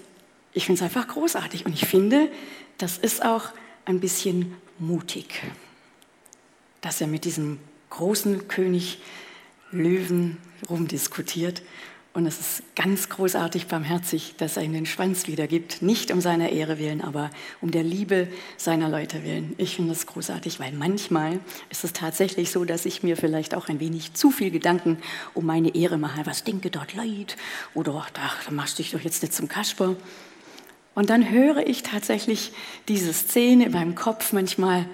ich 0.53 0.67
finde 0.67 0.79
es 0.79 0.83
einfach 0.83 1.09
großartig. 1.09 1.67
Und 1.67 1.73
ich 1.73 1.87
finde, 1.87 2.29
das 2.79 2.99
ist 2.99 3.25
auch 3.25 3.47
ein 3.85 4.01
bisschen 4.01 4.55
mutig 4.79 5.43
dass 6.83 7.01
er 7.01 7.07
mit 7.07 7.25
diesem 7.25 7.59
großen 7.89 8.49
König 8.49 8.99
Löwen 9.71 10.37
rumdiskutiert. 10.69 11.63
Und 12.15 12.27
es 12.27 12.39
ist 12.41 12.63
ganz 12.77 13.09
großartig 13.09 13.69
barmherzig, 13.69 14.35
dass 14.37 14.59
er 14.59 14.65
ihm 14.65 14.75
den 14.75 14.85
Schwanz 14.85 15.29
wiedergibt. 15.29 15.81
Nicht 15.81 16.11
um 16.11 16.21
seiner 16.21 16.51
Ehre 16.51 16.79
willen, 16.79 17.01
aber 17.01 17.31
um 17.63 17.71
der 17.71 17.83
Liebe 17.83 18.29
seiner 18.59 18.91
Leute 18.91 19.25
willen. 19.25 19.55
Ich 19.57 19.77
finde 19.77 19.95
das 19.95 20.07
großartig, 20.07 20.61
weil 20.61 20.73
manchmal 20.73 21.41
ist 21.71 21.85
es 21.85 21.95
tatsächlich 21.95 22.51
so, 22.51 22.67
dass 22.67 22.85
ich 22.85 23.03
mir 23.03 23.17
vielleicht 23.17 23.55
auch 23.55 23.71
ein 23.71 23.81
wenig 23.81 24.13
zu 24.13 24.31
viel 24.31 24.51
Gedanken 24.51 24.99
um 25.33 25.47
meine 25.47 25.75
Ehre 25.75 25.97
mache. 25.97 26.27
Was 26.27 26.45
denke 26.45 26.69
dort 26.69 26.93
leid? 26.93 27.39
Oder 27.73 27.95
ach, 27.95 28.11
da 28.11 28.51
machst 28.51 28.79
du 28.79 28.83
dich 28.83 28.93
doch 28.93 29.01
jetzt 29.01 29.23
nicht 29.23 29.33
zum 29.33 29.49
Kasper. 29.49 29.97
Und 30.95 31.09
dann 31.09 31.31
höre 31.31 31.67
ich 31.67 31.83
tatsächlich 31.83 32.53
diese 32.89 33.15
Szene 33.15 33.67
in 33.67 33.73
meinem 33.73 33.95
Kopf 33.95 34.35
manchmal 34.35 34.87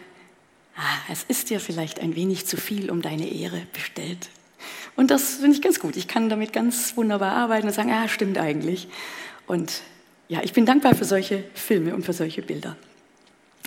ah, 0.78 1.12
es 1.12 1.24
ist 1.24 1.50
dir 1.50 1.60
vielleicht 1.60 2.00
ein 2.00 2.16
wenig 2.16 2.46
zu 2.46 2.56
viel 2.56 2.90
um 2.90 3.02
deine 3.02 3.28
Ehre 3.28 3.62
bestellt. 3.72 4.30
Und 4.96 5.10
das 5.10 5.34
finde 5.34 5.56
ich 5.56 5.62
ganz 5.62 5.78
gut. 5.80 5.96
Ich 5.96 6.08
kann 6.08 6.28
damit 6.28 6.52
ganz 6.52 6.96
wunderbar 6.96 7.32
arbeiten 7.32 7.66
und 7.66 7.72
sagen, 7.72 7.90
ah, 7.92 8.08
stimmt 8.08 8.38
eigentlich. 8.38 8.88
Und 9.46 9.82
ja, 10.28 10.40
ich 10.42 10.52
bin 10.52 10.66
dankbar 10.66 10.94
für 10.94 11.04
solche 11.04 11.44
Filme 11.54 11.94
und 11.94 12.04
für 12.04 12.12
solche 12.12 12.42
Bilder. 12.42 12.76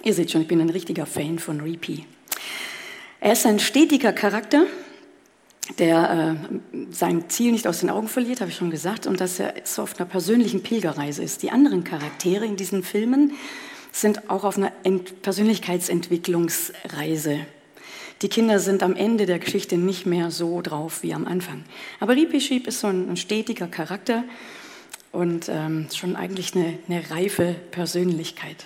Ihr 0.04 0.14
seht 0.14 0.32
schon, 0.32 0.42
ich 0.42 0.48
bin 0.48 0.62
ein 0.62 0.70
richtiger 0.70 1.06
Fan 1.06 1.40
von 1.40 1.62
Reapy. 1.62 2.06
Er 3.20 3.34
ist 3.34 3.46
ein 3.46 3.60
stetiger 3.60 4.14
Charakter, 4.14 4.66
der 5.78 6.38
äh, 6.74 6.84
sein 6.92 7.30
Ziel 7.30 7.52
nicht 7.52 7.68
aus 7.68 7.80
den 7.82 7.90
Augen 7.90 8.08
verliert, 8.08 8.42
habe 8.42 8.50
ich 8.50 8.58
schon 8.58 8.72
gesagt, 8.72 9.06
und 9.06 9.22
dass 9.22 9.40
er 9.40 9.54
so 9.64 9.84
auf 9.84 10.00
einer 10.00 10.10
persönlichen 10.10 10.64
Pilgerreise 10.64 11.24
ist. 11.24 11.44
Die 11.44 11.52
anderen 11.52 11.84
Charaktere 11.84 12.46
in 12.46 12.56
diesen 12.56 12.84
Filmen 12.84 13.34
sind 13.92 14.30
auch 14.30 14.44
auf 14.44 14.58
einer 14.58 14.72
Persönlichkeitsentwicklungsreise. 15.22 17.46
Die 18.22 18.30
Kinder 18.30 18.60
sind 18.60 18.84
am 18.84 18.96
Ende 18.96 19.26
der 19.26 19.40
Geschichte 19.40 19.78
nicht 19.78 20.06
mehr 20.06 20.30
so 20.30 20.62
drauf 20.62 21.02
wie 21.02 21.14
am 21.14 21.26
Anfang. 21.26 21.64
Aber 22.00 22.16
Ripiship 22.16 22.68
ist 22.68 22.82
so 22.82 22.88
ein, 22.88 23.10
ein 23.10 23.18
stetiger 23.18 23.68
Charakter 23.68 24.24
und 25.12 25.50
ähm, 25.50 25.88
schon 25.94 26.16
eigentlich 26.16 26.56
eine, 26.56 26.78
eine 26.88 27.10
reife 27.10 27.56
Persönlichkeit. 27.72 28.66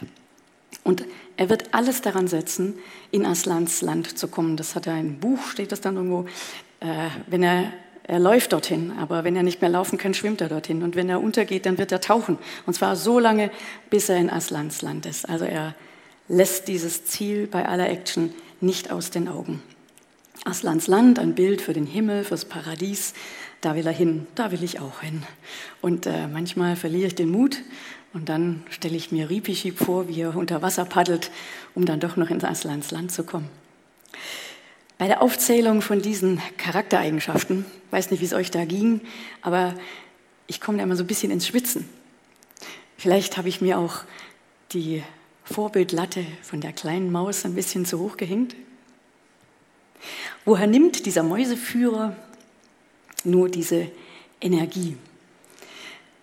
Und 0.84 1.06
er 1.38 1.50
wird 1.50 1.74
alles 1.74 2.02
daran 2.02 2.28
setzen, 2.28 2.76
in 3.12 3.26
Aslans 3.26 3.82
Land 3.82 4.18
zu 4.18 4.28
kommen. 4.28 4.58
Das 4.58 4.76
hat 4.76 4.88
er 4.88 4.94
einem 4.94 5.20
Buch, 5.20 5.48
steht 5.48 5.72
das 5.72 5.82
dann 5.82 5.96
irgendwo. 5.96 6.28
Äh, 6.82 7.08
wenn 7.28 7.42
er 7.42 7.72
er 8.08 8.20
läuft 8.20 8.54
dorthin, 8.54 8.92
aber 9.00 9.24
wenn 9.24 9.36
er 9.36 9.42
nicht 9.44 9.62
mehr 9.62 9.70
laufen 9.70 9.98
kann, 9.98 10.14
schwimmt 10.14 10.40
er 10.40 10.50
dorthin. 10.50 10.84
Und 10.84 10.96
wenn 10.96 11.10
er 11.10 11.22
untergeht, 11.22 11.66
dann 11.66 11.80
wird 11.80 11.92
er 11.92 12.02
tauchen. 12.02 12.38
Und 12.68 12.76
zwar 12.76 12.96
so 12.96 13.20
lange, 13.20 13.50
bis 13.90 14.10
er 14.10 14.18
in 14.18 14.30
Aslans 14.30 14.82
Land 14.84 15.08
ist. 15.08 15.28
Also 15.28 15.46
er 15.46 15.74
lässt 16.28 16.68
dieses 16.68 17.06
Ziel 17.06 17.48
bei 17.48 17.68
aller 17.68 17.90
Action 17.90 18.34
nicht 18.62 18.92
aus 18.92 19.10
den 19.10 19.28
Augen. 19.28 19.62
Aslans 20.44 20.86
Land, 20.86 21.18
ein 21.18 21.34
Bild 21.34 21.62
für 21.62 21.74
den 21.74 21.88
Himmel, 21.88 22.24
fürs 22.24 22.46
Paradies. 22.46 23.14
Da 23.62 23.76
will 23.76 23.88
er 23.88 23.94
hin, 23.94 24.28
da 24.36 24.52
will 24.52 24.64
ich 24.64 24.80
auch 24.80 25.02
hin. 25.02 25.24
Und 25.82 26.06
äh, 26.06 26.28
manchmal 26.28 26.76
verliere 26.76 27.08
ich 27.08 27.16
den 27.16 27.30
Mut 27.30 27.62
und 28.14 28.30
dann 28.30 28.64
stelle 28.70 28.96
ich 28.96 29.12
mir 29.12 29.32
Ripiship 29.32 29.80
vor, 29.80 30.08
wie 30.08 30.22
er 30.22 30.36
unter 30.36 30.62
Wasser 30.62 30.86
paddelt, 30.86 31.32
um 31.74 31.86
dann 31.86 32.00
doch 32.00 32.16
noch 32.18 32.30
ins 32.30 32.44
Aslans 32.44 32.92
Land 32.92 33.12
zu 33.12 33.24
kommen. 33.24 33.50
Bei 34.98 35.08
der 35.08 35.22
Aufzählung 35.22 35.82
von 35.82 36.02
diesen 36.02 36.42
Charaktereigenschaften, 36.58 37.66
weiß 37.92 38.12
nicht, 38.12 38.22
wie 38.22 38.26
es 38.26 38.34
euch 38.34 38.50
da 38.50 38.64
ging, 38.64 39.02
aber 39.42 39.76
ich 40.48 40.62
komme 40.62 40.78
da 40.78 40.86
immer 40.86 40.96
so 40.96 41.04
ein 41.04 41.08
bisschen 41.08 41.32
ins 41.32 41.48
Schwitzen. 41.48 41.90
Vielleicht 42.98 43.36
habe 43.36 43.50
ich 43.50 43.60
mir 43.60 43.78
auch 43.78 44.04
die 44.72 45.04
Vorbildlatte 45.44 46.26
von 46.42 46.62
der 46.62 46.72
kleinen 46.72 47.12
Maus 47.12 47.44
ein 47.44 47.56
bisschen 47.56 47.86
zu 47.86 48.00
hoch 48.00 48.16
gehängt. 48.16 48.56
Woher 50.46 50.68
nimmt 50.68 51.06
dieser 51.06 51.24
Mäuseführer 51.24 52.16
nur 53.26 53.50
diese 53.50 53.92
Energie? 54.40 54.96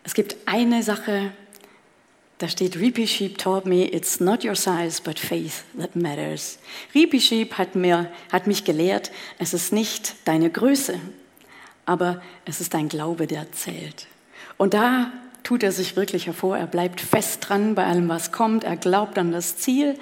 Es 0.03 0.15
gibt 0.15 0.37
eine 0.47 0.83
Sache, 0.83 1.33
da 2.43 2.49
steht, 2.49 2.77
Reapy 2.77 3.07
Sheep 3.07 3.39
taught 3.39 3.67
me, 3.67 3.85
it's 3.85 4.19
not 4.19 4.45
your 4.45 4.57
size, 4.57 5.01
but 5.01 5.17
faith 5.17 5.63
that 5.79 5.95
matters. 5.95 6.59
Reapy 6.93 7.21
Sheep 7.21 7.57
hat, 7.57 7.77
mir, 7.77 8.11
hat 8.33 8.49
mich 8.49 8.65
gelehrt, 8.65 9.13
es 9.39 9.55
ist 9.55 9.73
nicht 9.73 10.17
deine 10.25 10.51
Größe, 10.51 10.99
aber 11.87 12.21
es 12.45 12.61
ist 12.61 12.75
dein 12.75 12.89
Glaube, 12.89 13.29
der 13.29 13.53
zählt. 13.53 14.09
Und 14.57 14.75
da 14.75 15.13
tut 15.45 15.63
er 15.63 15.71
sich 15.71 15.95
wirklich 15.95 16.27
hervor. 16.27 16.59
Er 16.59 16.67
bleibt 16.67 17.01
fest 17.01 17.49
dran 17.49 17.77
bei 17.77 17.87
allem, 17.87 18.09
was 18.09 18.33
kommt. 18.33 18.65
Er 18.65 18.77
glaubt 18.77 19.19
an 19.19 19.31
das 19.31 19.57
Ziel, 19.59 19.97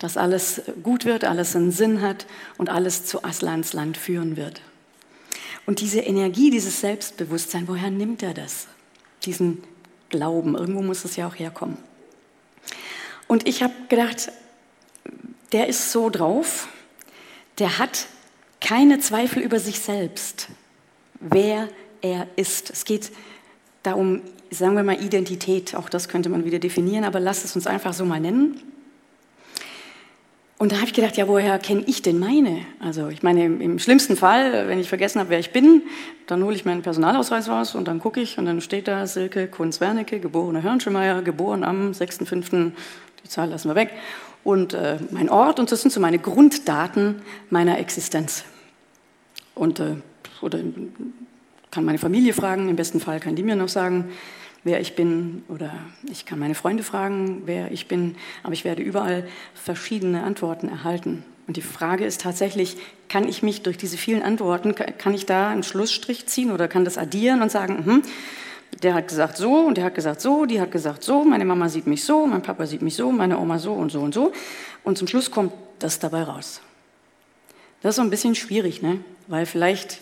dass 0.00 0.16
alles 0.16 0.62
gut 0.82 1.04
wird, 1.04 1.24
alles 1.24 1.54
einen 1.54 1.70
Sinn 1.70 2.02
hat 2.02 2.26
und 2.58 2.70
alles 2.70 3.04
zu 3.06 3.22
Aslans 3.22 3.72
Land 3.72 3.96
führen 3.96 4.36
wird. 4.36 4.60
Und 5.64 5.80
diese 5.80 6.00
Energie, 6.00 6.50
dieses 6.50 6.80
Selbstbewusstsein, 6.80 7.68
woher 7.68 7.90
nimmt 7.90 8.24
er 8.24 8.34
das? 8.34 8.66
Diesen 9.24 9.62
Glauben. 10.14 10.54
Irgendwo 10.54 10.80
muss 10.80 11.04
es 11.04 11.16
ja 11.16 11.26
auch 11.26 11.34
herkommen. 11.34 11.76
Und 13.26 13.48
ich 13.48 13.62
habe 13.62 13.74
gedacht, 13.88 14.30
der 15.52 15.66
ist 15.66 15.90
so 15.90 16.08
drauf, 16.08 16.68
der 17.58 17.78
hat 17.78 18.06
keine 18.60 19.00
Zweifel 19.00 19.42
über 19.42 19.58
sich 19.58 19.80
selbst, 19.80 20.48
wer 21.20 21.68
er 22.00 22.28
ist. 22.36 22.70
Es 22.70 22.84
geht 22.84 23.10
darum, 23.82 24.22
sagen 24.50 24.76
wir 24.76 24.84
mal, 24.84 25.02
Identität, 25.02 25.74
auch 25.74 25.88
das 25.88 26.08
könnte 26.08 26.28
man 26.28 26.44
wieder 26.44 26.60
definieren, 26.60 27.04
aber 27.04 27.18
lass 27.18 27.44
es 27.44 27.56
uns 27.56 27.66
einfach 27.66 27.92
so 27.92 28.04
mal 28.04 28.20
nennen. 28.20 28.60
Und 30.56 30.70
da 30.70 30.76
habe 30.76 30.86
ich 30.86 30.92
gedacht, 30.92 31.16
ja, 31.16 31.26
woher 31.26 31.58
kenne 31.58 31.82
ich 31.86 32.02
denn 32.02 32.18
meine? 32.18 32.60
Also 32.78 33.08
ich 33.08 33.22
meine, 33.22 33.44
im, 33.44 33.60
im 33.60 33.78
schlimmsten 33.78 34.16
Fall, 34.16 34.68
wenn 34.68 34.78
ich 34.78 34.88
vergessen 34.88 35.18
habe, 35.18 35.30
wer 35.30 35.40
ich 35.40 35.52
bin, 35.52 35.82
dann 36.26 36.44
hole 36.44 36.54
ich 36.54 36.64
meinen 36.64 36.82
Personalausweis 36.82 37.48
raus 37.48 37.74
und 37.74 37.88
dann 37.88 37.98
gucke 37.98 38.20
ich 38.20 38.38
und 38.38 38.46
dann 38.46 38.60
steht 38.60 38.86
da 38.86 39.06
Silke 39.06 39.48
Kunz-Wernicke, 39.48 40.20
geborene 40.20 40.62
Hörnschemeyer, 40.62 41.22
geboren 41.22 41.64
am 41.64 41.90
6.5., 41.90 42.70
die 43.24 43.28
Zahl 43.28 43.48
lassen 43.48 43.68
wir 43.68 43.74
weg, 43.74 43.90
und 44.44 44.74
äh, 44.74 44.98
mein 45.10 45.28
Ort 45.28 45.58
und 45.58 45.72
das 45.72 45.80
sind 45.80 45.90
so 45.90 45.98
meine 45.98 46.18
Grunddaten 46.18 47.22
meiner 47.50 47.78
Existenz. 47.78 48.44
Und 49.54 49.80
äh, 49.80 49.96
oder 50.40 50.60
kann 51.70 51.84
meine 51.84 51.98
Familie 51.98 52.32
fragen, 52.32 52.68
im 52.68 52.76
besten 52.76 53.00
Fall 53.00 53.18
kann 53.18 53.34
die 53.34 53.42
mir 53.42 53.56
noch 53.56 53.68
sagen, 53.68 54.12
wer 54.64 54.80
ich 54.80 54.96
bin 54.96 55.44
oder 55.48 55.72
ich 56.10 56.26
kann 56.26 56.38
meine 56.38 56.54
Freunde 56.54 56.82
fragen, 56.82 57.42
wer 57.44 57.70
ich 57.70 57.86
bin, 57.86 58.16
aber 58.42 58.54
ich 58.54 58.64
werde 58.64 58.82
überall 58.82 59.26
verschiedene 59.54 60.22
Antworten 60.24 60.68
erhalten. 60.68 61.22
Und 61.46 61.58
die 61.58 61.62
Frage 61.62 62.06
ist 62.06 62.22
tatsächlich, 62.22 62.78
kann 63.08 63.28
ich 63.28 63.42
mich 63.42 63.62
durch 63.62 63.76
diese 63.76 63.98
vielen 63.98 64.22
Antworten, 64.22 64.74
kann 64.74 65.12
ich 65.12 65.26
da 65.26 65.50
einen 65.50 65.62
Schlussstrich 65.62 66.26
ziehen 66.26 66.50
oder 66.50 66.68
kann 66.68 66.86
das 66.86 66.96
addieren 66.96 67.42
und 67.42 67.50
sagen, 67.50 67.84
hm, 67.84 68.02
der 68.82 68.94
hat 68.94 69.08
gesagt 69.08 69.36
so 69.36 69.52
und 69.66 69.76
der 69.76 69.84
hat 69.84 69.94
gesagt 69.94 70.20
so, 70.20 70.46
die 70.46 70.60
hat 70.60 70.72
gesagt 70.72 71.04
so, 71.04 71.22
meine 71.24 71.44
Mama 71.44 71.68
sieht 71.68 71.86
mich 71.86 72.02
so, 72.02 72.26
mein 72.26 72.42
Papa 72.42 72.66
sieht 72.66 72.82
mich 72.82 72.96
so, 72.96 73.12
meine 73.12 73.38
Oma 73.38 73.58
so 73.58 73.74
und 73.74 73.92
so 73.92 74.00
und 74.00 74.14
so. 74.14 74.32
Und 74.82 74.98
zum 74.98 75.06
Schluss 75.06 75.30
kommt 75.30 75.52
das 75.78 75.98
dabei 75.98 76.22
raus. 76.22 76.60
Das 77.82 77.90
ist 77.90 77.96
so 77.96 78.02
ein 78.02 78.10
bisschen 78.10 78.34
schwierig, 78.34 78.80
ne? 78.80 79.00
weil 79.26 79.44
vielleicht 79.46 79.98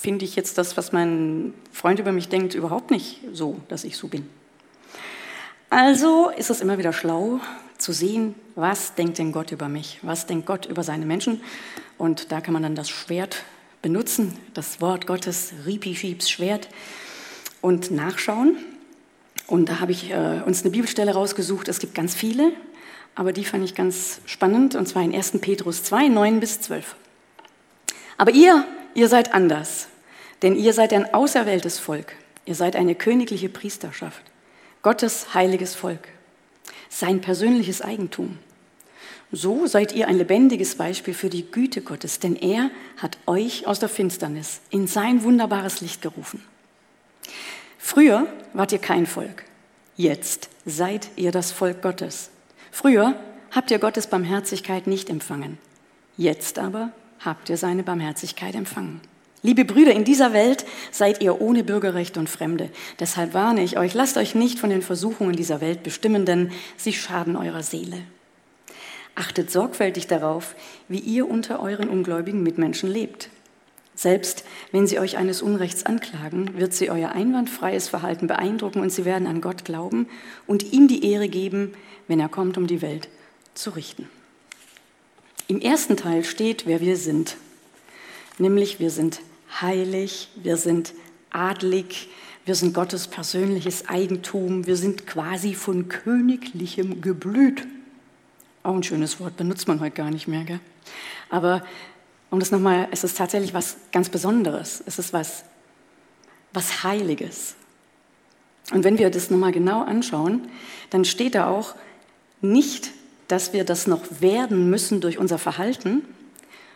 finde 0.00 0.24
ich 0.24 0.36
jetzt 0.36 0.58
das, 0.58 0.76
was 0.76 0.92
mein 0.92 1.54
Freund 1.72 1.98
über 1.98 2.12
mich 2.12 2.28
denkt, 2.28 2.54
überhaupt 2.54 2.90
nicht 2.90 3.20
so, 3.32 3.60
dass 3.68 3.84
ich 3.84 3.96
so 3.96 4.08
bin. 4.08 4.28
Also 5.70 6.30
ist 6.30 6.50
es 6.50 6.60
immer 6.60 6.78
wieder 6.78 6.92
schlau 6.92 7.40
zu 7.78 7.92
sehen, 7.92 8.34
was 8.54 8.94
denkt 8.94 9.18
denn 9.18 9.32
Gott 9.32 9.52
über 9.52 9.68
mich, 9.68 9.98
was 10.02 10.26
denkt 10.26 10.46
Gott 10.46 10.66
über 10.66 10.82
seine 10.82 11.06
Menschen. 11.06 11.42
Und 11.98 12.30
da 12.30 12.40
kann 12.40 12.54
man 12.54 12.62
dann 12.62 12.74
das 12.74 12.88
Schwert 12.88 13.42
benutzen, 13.82 14.38
das 14.54 14.80
Wort 14.80 15.06
Gottes, 15.06 15.52
Ripi 15.66 15.94
Schiebs 15.94 16.30
Schwert, 16.30 16.68
und 17.60 17.90
nachschauen. 17.90 18.56
Und 19.46 19.68
da 19.68 19.80
habe 19.80 19.92
ich 19.92 20.10
äh, 20.10 20.42
uns 20.44 20.62
eine 20.62 20.70
Bibelstelle 20.70 21.12
rausgesucht. 21.12 21.68
Es 21.68 21.78
gibt 21.78 21.94
ganz 21.94 22.14
viele, 22.14 22.52
aber 23.14 23.32
die 23.32 23.44
fand 23.44 23.64
ich 23.64 23.74
ganz 23.74 24.20
spannend, 24.26 24.74
und 24.74 24.86
zwar 24.86 25.02
in 25.02 25.14
1. 25.14 25.38
Petrus 25.40 25.82
2, 25.82 26.08
9 26.08 26.40
bis 26.40 26.60
12. 26.60 26.96
Aber 28.18 28.30
ihr, 28.30 28.64
ihr 28.96 29.08
seid 29.08 29.34
anders. 29.34 29.88
Denn 30.42 30.56
ihr 30.56 30.72
seid 30.72 30.92
ein 30.92 31.14
auserwähltes 31.14 31.78
Volk, 31.78 32.14
ihr 32.44 32.54
seid 32.54 32.76
eine 32.76 32.94
königliche 32.94 33.48
Priesterschaft, 33.48 34.22
Gottes 34.82 35.34
heiliges 35.34 35.74
Volk, 35.74 36.08
sein 36.88 37.20
persönliches 37.20 37.80
Eigentum. 37.80 38.38
So 39.32 39.66
seid 39.66 39.92
ihr 39.92 40.08
ein 40.08 40.18
lebendiges 40.18 40.76
Beispiel 40.76 41.14
für 41.14 41.30
die 41.30 41.50
Güte 41.50 41.80
Gottes, 41.80 42.20
denn 42.20 42.36
er 42.36 42.70
hat 42.98 43.18
euch 43.26 43.66
aus 43.66 43.80
der 43.80 43.88
Finsternis 43.88 44.60
in 44.70 44.86
sein 44.86 45.22
wunderbares 45.22 45.80
Licht 45.80 46.02
gerufen. 46.02 46.42
Früher 47.78 48.26
wart 48.52 48.72
ihr 48.72 48.78
kein 48.78 49.06
Volk, 49.06 49.44
jetzt 49.96 50.50
seid 50.64 51.08
ihr 51.16 51.32
das 51.32 51.50
Volk 51.50 51.82
Gottes. 51.82 52.30
Früher 52.70 53.18
habt 53.50 53.70
ihr 53.70 53.78
Gottes 53.78 54.06
Barmherzigkeit 54.06 54.86
nicht 54.86 55.08
empfangen, 55.08 55.58
jetzt 56.16 56.58
aber 56.58 56.92
habt 57.24 57.50
ihr 57.50 57.56
seine 57.56 57.82
Barmherzigkeit 57.82 58.54
empfangen. 58.54 59.00
Liebe 59.42 59.64
Brüder, 59.64 59.92
in 59.92 60.04
dieser 60.04 60.32
Welt 60.32 60.64
seid 60.90 61.22
ihr 61.22 61.40
ohne 61.40 61.62
Bürgerrecht 61.62 62.16
und 62.16 62.28
Fremde. 62.28 62.70
Deshalb 62.98 63.32
warne 63.34 63.62
ich 63.62 63.78
euch, 63.78 63.94
lasst 63.94 64.16
euch 64.16 64.34
nicht 64.34 64.58
von 64.58 64.70
den 64.70 64.82
Versuchungen 64.82 65.36
dieser 65.36 65.60
Welt 65.60 65.82
bestimmen, 65.82 66.24
denn 66.24 66.50
sie 66.76 66.92
schaden 66.92 67.36
eurer 67.36 67.62
Seele. 67.62 67.98
Achtet 69.14 69.50
sorgfältig 69.50 70.08
darauf, 70.08 70.56
wie 70.88 70.98
ihr 70.98 71.28
unter 71.28 71.60
euren 71.60 71.88
ungläubigen 71.88 72.42
Mitmenschen 72.42 72.90
lebt. 72.90 73.30
Selbst 73.94 74.44
wenn 74.72 74.86
sie 74.86 74.98
euch 74.98 75.16
eines 75.16 75.40
Unrechts 75.40 75.86
anklagen, 75.86 76.58
wird 76.58 76.74
sie 76.74 76.90
euer 76.90 77.12
einwandfreies 77.12 77.88
Verhalten 77.88 78.26
beeindrucken 78.26 78.80
und 78.80 78.90
sie 78.90 79.06
werden 79.06 79.26
an 79.26 79.40
Gott 79.40 79.64
glauben 79.64 80.08
und 80.46 80.72
ihm 80.72 80.86
die 80.86 81.10
Ehre 81.10 81.28
geben, 81.28 81.72
wenn 82.08 82.20
er 82.20 82.28
kommt, 82.28 82.58
um 82.58 82.66
die 82.66 82.82
Welt 82.82 83.08
zu 83.54 83.70
richten. 83.70 84.08
Im 85.48 85.60
ersten 85.60 85.96
Teil 85.96 86.24
steht, 86.24 86.66
wer 86.66 86.80
wir 86.80 86.96
sind. 86.96 87.36
Nämlich 88.38 88.80
wir 88.80 88.90
sind 88.90 89.20
heilig, 89.60 90.28
wir 90.36 90.56
sind 90.56 90.92
adlig, 91.30 92.08
wir 92.44 92.54
sind 92.54 92.74
Gottes 92.74 93.08
persönliches 93.08 93.88
Eigentum, 93.88 94.66
wir 94.66 94.76
sind 94.76 95.06
quasi 95.06 95.54
von 95.54 95.88
königlichem 95.88 97.00
Geblüt. 97.00 97.66
Auch 98.62 98.74
ein 98.74 98.82
schönes 98.82 99.20
Wort, 99.20 99.36
benutzt 99.36 99.68
man 99.68 99.80
heute 99.80 99.94
gar 99.94 100.10
nicht 100.10 100.26
mehr. 100.26 100.44
Gell? 100.44 100.60
Aber 101.30 101.64
um 102.30 102.40
das 102.40 102.50
nochmal, 102.50 102.88
es 102.90 103.04
ist 103.04 103.16
tatsächlich 103.16 103.54
was 103.54 103.76
ganz 103.92 104.08
Besonderes. 104.08 104.82
Es 104.84 104.98
ist 104.98 105.12
was, 105.12 105.44
was 106.52 106.82
Heiliges. 106.82 107.54
Und 108.72 108.82
wenn 108.82 108.98
wir 108.98 109.10
das 109.10 109.30
nochmal 109.30 109.52
genau 109.52 109.82
anschauen, 109.82 110.48
dann 110.90 111.04
steht 111.04 111.36
da 111.36 111.48
auch 111.48 111.74
nicht, 112.40 112.90
dass 113.28 113.52
wir 113.52 113.64
das 113.64 113.86
noch 113.86 114.02
werden 114.20 114.70
müssen 114.70 115.00
durch 115.00 115.18
unser 115.18 115.38
Verhalten, 115.38 116.02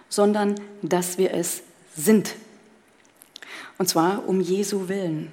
sondern 0.08 0.56
dass 0.82 1.18
wir 1.18 1.32
es 1.32 1.62
sind. 1.96 2.34
Und 3.78 3.88
zwar 3.88 4.28
um 4.28 4.40
Jesu 4.40 4.88
willen. 4.88 5.32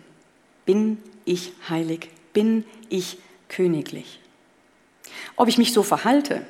Bin 0.66 1.00
ich 1.26 1.54
heilig? 1.70 2.10
Bin 2.34 2.66
ich 2.90 3.18
königlich? 3.50 4.20
Ob 5.36 5.48
ich 5.48 5.58
mich 5.58 5.74
so 5.74 5.84
verhalte, 5.84 6.46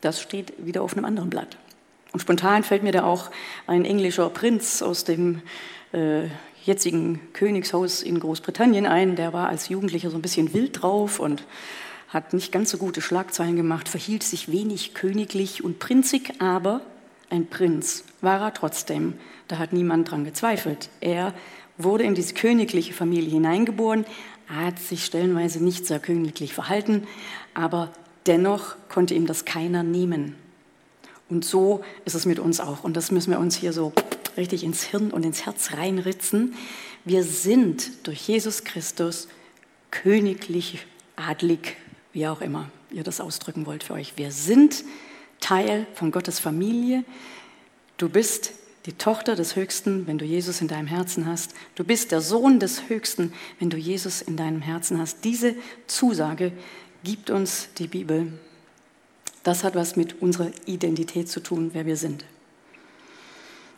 das 0.00 0.20
steht 0.20 0.52
wieder 0.64 0.82
auf 0.82 0.94
einem 0.94 1.04
anderen 1.04 1.30
Blatt. 1.30 1.56
Und 2.12 2.20
spontan 2.20 2.62
fällt 2.62 2.82
mir 2.82 2.92
da 2.92 3.04
auch 3.04 3.30
ein 3.66 3.84
englischer 3.84 4.28
Prinz 4.28 4.82
aus 4.82 5.04
dem 5.04 5.42
äh, 5.92 6.24
jetzigen 6.64 7.20
Königshaus 7.32 8.02
in 8.02 8.20
Großbritannien 8.20 8.86
ein. 8.86 9.16
Der 9.16 9.32
war 9.32 9.48
als 9.48 9.68
Jugendlicher 9.68 10.10
so 10.10 10.16
ein 10.16 10.22
bisschen 10.22 10.52
wild 10.52 10.82
drauf 10.82 11.18
und 11.18 11.44
hat 12.12 12.34
nicht 12.34 12.52
ganz 12.52 12.70
so 12.70 12.78
gute 12.78 13.00
Schlagzeilen 13.00 13.56
gemacht, 13.56 13.88
verhielt 13.88 14.22
sich 14.22 14.52
wenig 14.52 14.92
königlich 14.92 15.64
und 15.64 15.78
prinzig, 15.78 16.34
aber 16.40 16.82
ein 17.30 17.46
Prinz 17.46 18.04
war 18.20 18.40
er 18.42 18.54
trotzdem. 18.54 19.14
Da 19.48 19.56
hat 19.58 19.72
niemand 19.72 20.10
dran 20.10 20.24
gezweifelt. 20.24 20.90
Er 21.00 21.32
wurde 21.78 22.04
in 22.04 22.14
diese 22.14 22.34
königliche 22.34 22.92
Familie 22.92 23.30
hineingeboren, 23.30 24.04
hat 24.46 24.78
sich 24.78 25.06
stellenweise 25.06 25.64
nicht 25.64 25.86
sehr 25.86 26.00
königlich 26.00 26.52
verhalten, 26.52 27.06
aber 27.54 27.90
dennoch 28.26 28.76
konnte 28.90 29.14
ihm 29.14 29.26
das 29.26 29.46
keiner 29.46 29.82
nehmen. 29.82 30.36
Und 31.30 31.46
so 31.46 31.82
ist 32.04 32.14
es 32.14 32.26
mit 32.26 32.38
uns 32.38 32.60
auch. 32.60 32.84
Und 32.84 32.94
das 32.94 33.10
müssen 33.10 33.30
wir 33.30 33.38
uns 33.38 33.56
hier 33.56 33.72
so 33.72 33.94
richtig 34.36 34.64
ins 34.64 34.82
Hirn 34.82 35.10
und 35.10 35.24
ins 35.24 35.46
Herz 35.46 35.72
reinritzen. 35.72 36.54
Wir 37.06 37.24
sind 37.24 38.06
durch 38.06 38.28
Jesus 38.28 38.64
Christus 38.64 39.28
königlich, 39.90 40.86
adlig, 41.16 41.76
wie 42.12 42.26
auch 42.26 42.40
immer 42.40 42.70
ihr 42.90 43.02
das 43.02 43.20
ausdrücken 43.20 43.66
wollt 43.66 43.84
für 43.84 43.94
euch. 43.94 44.14
Wir 44.16 44.30
sind 44.32 44.84
Teil 45.40 45.86
von 45.94 46.10
Gottes 46.10 46.38
Familie. 46.38 47.04
Du 47.96 48.08
bist 48.08 48.52
die 48.86 48.92
Tochter 48.92 49.36
des 49.36 49.56
Höchsten, 49.56 50.06
wenn 50.06 50.18
du 50.18 50.24
Jesus 50.24 50.60
in 50.60 50.68
deinem 50.68 50.86
Herzen 50.86 51.26
hast. 51.26 51.54
Du 51.74 51.84
bist 51.84 52.12
der 52.12 52.20
Sohn 52.20 52.58
des 52.58 52.88
Höchsten, 52.88 53.32
wenn 53.58 53.70
du 53.70 53.76
Jesus 53.76 54.22
in 54.22 54.36
deinem 54.36 54.60
Herzen 54.60 54.98
hast. 54.98 55.24
Diese 55.24 55.54
Zusage 55.86 56.52
gibt 57.04 57.30
uns 57.30 57.68
die 57.78 57.86
Bibel. 57.86 58.32
Das 59.42 59.64
hat 59.64 59.74
was 59.74 59.96
mit 59.96 60.20
unserer 60.20 60.50
Identität 60.66 61.28
zu 61.28 61.40
tun, 61.40 61.70
wer 61.72 61.86
wir 61.86 61.96
sind. 61.96 62.24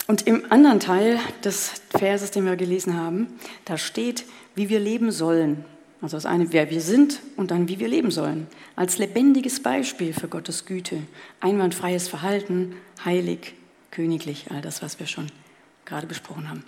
Und 0.06 0.26
im 0.26 0.50
anderen 0.50 0.80
Teil 0.80 1.18
des 1.42 1.72
Verses, 1.90 2.30
den 2.30 2.44
wir 2.44 2.56
gelesen 2.56 2.94
haben, 2.94 3.28
da 3.64 3.78
steht, 3.78 4.24
wie 4.54 4.68
wir 4.68 4.80
leben 4.80 5.10
sollen. 5.10 5.64
Also 6.04 6.18
das 6.18 6.26
eine, 6.26 6.52
wer 6.52 6.68
wir 6.68 6.82
sind 6.82 7.20
und 7.34 7.50
dann, 7.50 7.66
wie 7.66 7.78
wir 7.78 7.88
leben 7.88 8.10
sollen. 8.10 8.46
Als 8.76 8.98
lebendiges 8.98 9.62
Beispiel 9.62 10.12
für 10.12 10.28
Gottes 10.28 10.66
Güte, 10.66 10.98
einwandfreies 11.40 12.08
Verhalten, 12.08 12.76
heilig, 13.06 13.54
königlich, 13.90 14.50
all 14.50 14.60
das, 14.60 14.82
was 14.82 15.00
wir 15.00 15.06
schon 15.06 15.28
gerade 15.86 16.06
besprochen 16.06 16.50
haben. 16.50 16.62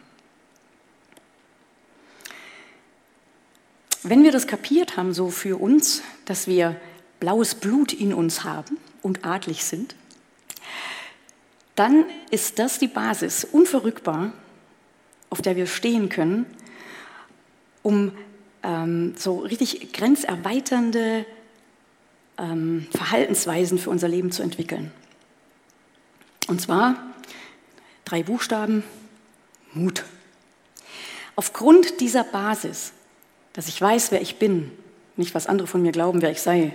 Wenn 4.03 4.23
wir 4.23 4.33
das 4.33 4.47
kapiert 4.47 4.97
haben, 4.97 5.13
so 5.13 5.29
für 5.29 5.61
uns, 5.61 6.01
dass 6.25 6.47
wir 6.47 6.81
blaues 7.21 7.57
Blut 7.57 7.93
in 7.93 8.15
uns 8.15 8.43
haben 8.43 8.79
und 9.03 9.27
adlig 9.27 9.65
sind, 9.65 9.97
dann 11.75 12.07
ist 12.31 12.59
das 12.59 12.79
die 12.79 12.89
Basis, 12.89 13.45
unverrückbar, 13.45 14.33
auf 15.29 15.43
der 15.43 15.57
wir 15.57 15.67
stehen 15.67 16.09
können, 16.09 16.47
um 17.83 18.13
ähm, 18.67 19.15
so 19.17 19.39
richtig 19.39 19.95
grenzerweiternde 19.95 21.25
ähm, 22.37 22.87
Verhaltensweisen 22.91 23.79
für 23.79 23.89
unser 23.89 24.09
Leben 24.09 24.31
zu 24.31 24.43
entwickeln. 24.43 24.93
Und 26.49 26.61
zwar 26.61 26.97
drei 28.05 28.23
Buchstaben, 28.23 28.85
Mut. 29.73 30.05
Aufgrund 31.35 32.01
dieser 32.01 32.25
Basis 32.25 32.93
dass 33.57 33.69
ich 33.69 33.81
weiß, 33.81 34.13
wer 34.13 34.21
ich 34.21 34.37
bin, 34.37 34.71
nicht 35.17 35.35
was 35.35 35.47
andere 35.47 35.67
von 35.67 35.81
mir 35.81 35.91
glauben, 35.91 36.21
wer 36.21 36.31
ich 36.31 36.43
sei, 36.43 36.75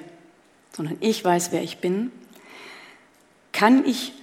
sondern 0.76 0.98
ich 1.00 1.24
weiß, 1.24 1.52
wer 1.52 1.62
ich 1.62 1.78
bin, 1.78 2.12
kann 3.52 3.86
ich 3.86 4.14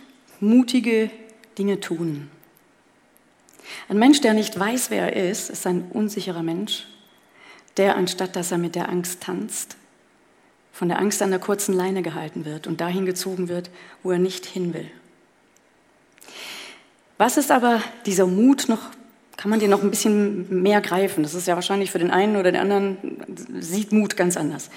mutige 0.41 1.09
Dinge 1.57 1.79
tun. 1.79 2.29
Ein 3.89 3.99
Mensch, 3.99 4.21
der 4.23 4.35
nicht 4.35 4.59
weiß, 4.59 4.91
wer 4.91 5.15
er 5.15 5.31
ist, 5.31 5.51
ist 5.51 5.69
ein 5.69 5.89
unsicherer 5.93 6.43
Mensch, 6.43 6.89
der 7.79 7.97
anstatt 7.97 8.37
dass 8.37 8.53
er 8.53 8.59
mit 8.59 8.75
der 8.75 8.89
Angst 8.89 9.23
tanzt, 9.23 9.77
von 10.73 10.89
der 10.89 10.99
Angst 10.99 11.23
an 11.23 11.31
der 11.31 11.41
kurzen 11.41 11.75
Leine 11.75 12.03
gehalten 12.03 12.45
wird 12.45 12.67
und 12.67 12.81
dahin 12.81 13.07
gezogen 13.07 13.49
wird, 13.49 13.71
wo 14.03 14.11
er 14.11 14.19
nicht 14.19 14.47
hin 14.47 14.75
will. 14.75 14.91
Was 17.17 17.37
ist 17.37 17.51
aber 17.51 17.83
dieser 18.07 18.27
Mut 18.27 18.69
noch 18.69 18.91
kann 19.39 19.51
man 19.51 19.61
den 19.61 19.71
noch 19.71 19.85
ein 19.85 19.91
bisschen 19.91 20.63
mehr 20.63 20.81
greifen. 20.81 21.23
Das 21.23 21.33
ist 21.33 21.47
ja 21.47 21.55
wahrscheinlich 21.55 21.93
für 21.93 22.01
den 22.01 22.11
einen 22.11 22.35
oder 22.35 22.51
den 22.51 22.61
anderen, 22.61 22.97
sieht 23.61 23.93
Mut 23.93 24.17
ganz 24.17 24.37
anders. 24.37 24.69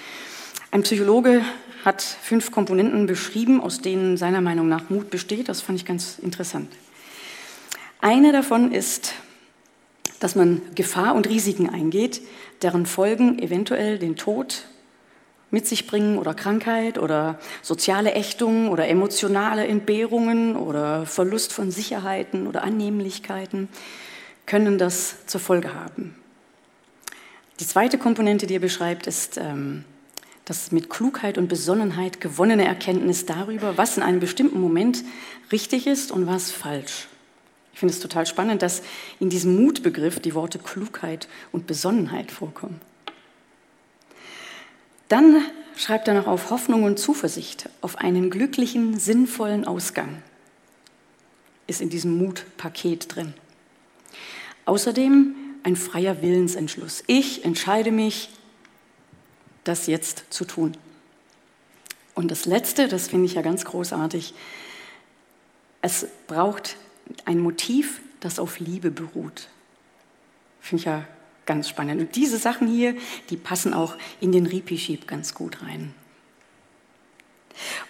Ein 0.70 0.84
Psychologe 0.84 1.44
hat 1.84 2.00
fünf 2.00 2.52
Komponenten 2.52 3.06
beschrieben, 3.06 3.60
aus 3.60 3.80
denen 3.80 4.16
seiner 4.16 4.40
Meinung 4.40 4.68
nach 4.68 4.88
Mut 4.88 5.10
besteht. 5.10 5.48
Das 5.48 5.60
fand 5.60 5.80
ich 5.80 5.84
ganz 5.84 6.20
interessant. 6.20 6.72
Eine 8.00 8.30
davon 8.30 8.70
ist, 8.72 9.14
dass 10.22 10.36
man 10.36 10.62
Gefahr 10.76 11.16
und 11.16 11.28
Risiken 11.28 11.68
eingeht, 11.68 12.20
deren 12.62 12.86
Folgen 12.86 13.40
eventuell 13.40 13.98
den 13.98 14.14
Tod 14.14 14.62
mit 15.50 15.66
sich 15.66 15.88
bringen 15.88 16.16
oder 16.16 16.32
Krankheit 16.32 16.96
oder 16.96 17.40
soziale 17.60 18.12
Ächtung 18.14 18.68
oder 18.68 18.86
emotionale 18.86 19.66
Entbehrungen 19.66 20.54
oder 20.54 21.06
Verlust 21.06 21.52
von 21.52 21.72
Sicherheiten 21.72 22.46
oder 22.46 22.62
Annehmlichkeiten 22.62 23.68
können 24.46 24.78
das 24.78 25.26
zur 25.26 25.40
Folge 25.40 25.74
haben. 25.74 26.14
Die 27.58 27.66
zweite 27.66 27.98
Komponente, 27.98 28.46
die 28.46 28.54
er 28.54 28.60
beschreibt, 28.60 29.08
ist 29.08 29.38
ähm, 29.38 29.84
das 30.44 30.70
mit 30.70 30.88
Klugheit 30.88 31.36
und 31.36 31.48
Besonnenheit 31.48 32.20
gewonnene 32.20 32.64
Erkenntnis 32.64 33.26
darüber, 33.26 33.76
was 33.76 33.96
in 33.96 34.04
einem 34.04 34.20
bestimmten 34.20 34.60
Moment 34.60 35.02
richtig 35.50 35.88
ist 35.88 36.12
und 36.12 36.28
was 36.28 36.52
falsch. 36.52 37.08
Ich 37.72 37.78
finde 37.78 37.94
es 37.94 38.00
total 38.00 38.26
spannend, 38.26 38.62
dass 38.62 38.82
in 39.18 39.30
diesem 39.30 39.62
Mutbegriff 39.62 40.20
die 40.20 40.34
Worte 40.34 40.58
Klugheit 40.58 41.28
und 41.52 41.66
Besonnenheit 41.66 42.30
vorkommen. 42.30 42.80
Dann 45.08 45.42
schreibt 45.76 46.08
er 46.08 46.14
noch 46.14 46.26
auf 46.26 46.50
Hoffnung 46.50 46.84
und 46.84 46.98
Zuversicht, 46.98 47.68
auf 47.80 47.96
einen 47.96 48.30
glücklichen, 48.30 48.98
sinnvollen 48.98 49.66
Ausgang. 49.66 50.22
Ist 51.66 51.80
in 51.80 51.90
diesem 51.90 52.16
Mutpaket 52.18 53.14
drin. 53.14 53.34
Außerdem 54.64 55.34
ein 55.64 55.76
freier 55.76 56.22
Willensentschluss. 56.22 57.04
Ich 57.06 57.44
entscheide 57.44 57.92
mich, 57.92 58.30
das 59.64 59.86
jetzt 59.86 60.24
zu 60.30 60.44
tun. 60.44 60.76
Und 62.14 62.30
das 62.30 62.46
Letzte, 62.46 62.88
das 62.88 63.08
finde 63.08 63.26
ich 63.26 63.34
ja 63.34 63.42
ganz 63.42 63.64
großartig, 63.64 64.34
es 65.80 66.06
braucht 66.26 66.76
ein 67.24 67.38
Motiv, 67.38 68.00
das 68.20 68.38
auf 68.38 68.60
Liebe 68.60 68.90
beruht. 68.90 69.48
Finde 70.60 70.80
ich 70.80 70.86
ja 70.86 71.04
ganz 71.46 71.68
spannend. 71.68 72.00
Und 72.00 72.16
diese 72.16 72.38
Sachen 72.38 72.68
hier, 72.68 72.94
die 73.30 73.36
passen 73.36 73.74
auch 73.74 73.96
in 74.20 74.32
den 74.32 74.46
Ripi-Schieb 74.46 75.06
ganz 75.06 75.34
gut 75.34 75.62
rein. 75.62 75.94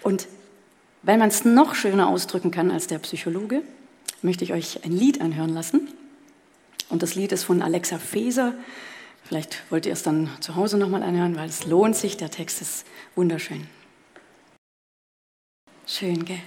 Und 0.03 0.27
weil 1.03 1.19
man 1.19 1.29
es 1.29 1.45
noch 1.45 1.75
schöner 1.75 2.09
ausdrücken 2.09 2.51
kann 2.51 2.71
als 2.71 2.87
der 2.87 2.99
Psychologe, 2.99 3.63
möchte 4.23 4.45
ich 4.45 4.53
euch 4.53 4.85
ein 4.85 4.93
Lied 4.93 5.21
anhören 5.21 5.53
lassen. 5.53 5.89
Und 6.89 7.03
das 7.03 7.15
Lied 7.15 7.33
ist 7.33 7.45
von 7.45 7.63
Alexa 7.63 7.99
Feser. 7.99 8.55
Vielleicht 9.25 9.71
wollt 9.71 9.87
ihr 9.87 9.93
es 9.93 10.03
dann 10.03 10.31
zu 10.41 10.57
Hause 10.57 10.79
nochmal 10.79 11.03
anhören, 11.03 11.37
weil 11.37 11.49
es 11.49 11.67
lohnt 11.67 11.97
sich. 11.97 12.17
Der 12.17 12.31
Text 12.31 12.61
ist 12.61 12.87
wunderschön. 13.15 13.67
Schön, 15.87 16.25
gell? 16.25 16.41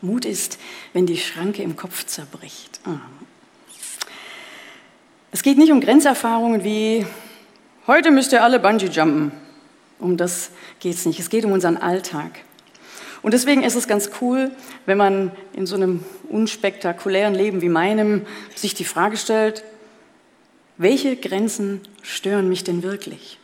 Mut 0.00 0.24
ist, 0.24 0.58
wenn 0.92 1.06
die 1.06 1.16
Schranke 1.16 1.62
im 1.62 1.76
Kopf 1.76 2.06
zerbricht. 2.06 2.80
Ah. 2.84 3.00
Es 5.30 5.42
geht 5.42 5.58
nicht 5.58 5.72
um 5.72 5.80
Grenzerfahrungen 5.80 6.64
wie, 6.64 7.06
heute 7.86 8.10
müsst 8.10 8.32
ihr 8.32 8.42
alle 8.42 8.60
Bungee 8.60 8.86
jumpen. 8.86 9.32
Um 9.98 10.16
das 10.16 10.50
geht 10.80 10.94
es 10.94 11.06
nicht. 11.06 11.18
Es 11.18 11.28
geht 11.28 11.44
um 11.44 11.52
unseren 11.52 11.76
Alltag. 11.76 12.40
Und 13.22 13.34
deswegen 13.34 13.64
ist 13.64 13.74
es 13.74 13.88
ganz 13.88 14.10
cool, 14.20 14.52
wenn 14.86 14.96
man 14.96 15.32
in 15.52 15.66
so 15.66 15.74
einem 15.74 16.04
unspektakulären 16.28 17.34
Leben 17.34 17.60
wie 17.60 17.68
meinem 17.68 18.24
sich 18.54 18.74
die 18.74 18.84
Frage 18.84 19.16
stellt, 19.16 19.64
welche 20.76 21.16
Grenzen 21.16 21.80
stören 22.02 22.48
mich 22.48 22.62
denn 22.62 22.82
wirklich? 22.84 23.38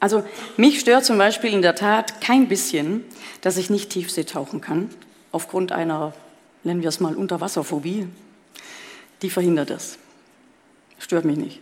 Also 0.00 0.24
mich 0.56 0.80
stört 0.80 1.04
zum 1.04 1.18
Beispiel 1.18 1.52
in 1.52 1.62
der 1.62 1.74
Tat 1.74 2.22
kein 2.22 2.48
bisschen, 2.48 3.04
dass 3.42 3.58
ich 3.58 3.68
nicht 3.68 3.90
Tiefsee 3.90 4.24
tauchen 4.24 4.62
kann, 4.62 4.90
aufgrund 5.30 5.72
einer, 5.72 6.14
nennen 6.64 6.80
wir 6.80 6.88
es 6.88 7.00
mal, 7.00 7.14
Unterwasserphobie. 7.14 8.08
Die 9.20 9.30
verhindert 9.30 9.68
das. 9.68 9.98
Stört 10.98 11.26
mich 11.26 11.36
nicht. 11.36 11.60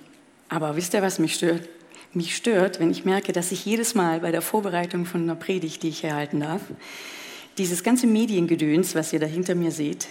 Aber 0.48 0.76
wisst 0.76 0.94
ihr, 0.94 1.02
was 1.02 1.18
mich 1.18 1.34
stört? 1.34 1.68
Mich 2.14 2.36
stört, 2.36 2.80
wenn 2.80 2.90
ich 2.90 3.04
merke, 3.04 3.32
dass 3.32 3.52
ich 3.52 3.66
jedes 3.66 3.94
Mal 3.94 4.20
bei 4.20 4.30
der 4.30 4.40
Vorbereitung 4.40 5.04
von 5.04 5.22
einer 5.22 5.34
Predigt, 5.34 5.82
die 5.82 5.88
ich 5.88 6.00
hier 6.00 6.14
halten 6.14 6.40
darf, 6.40 6.62
dieses 7.58 7.82
ganze 7.82 8.06
Mediengedöns, 8.06 8.94
was 8.94 9.12
ihr 9.12 9.18
da 9.18 9.26
hinter 9.26 9.56
mir 9.56 9.72
seht, 9.72 10.06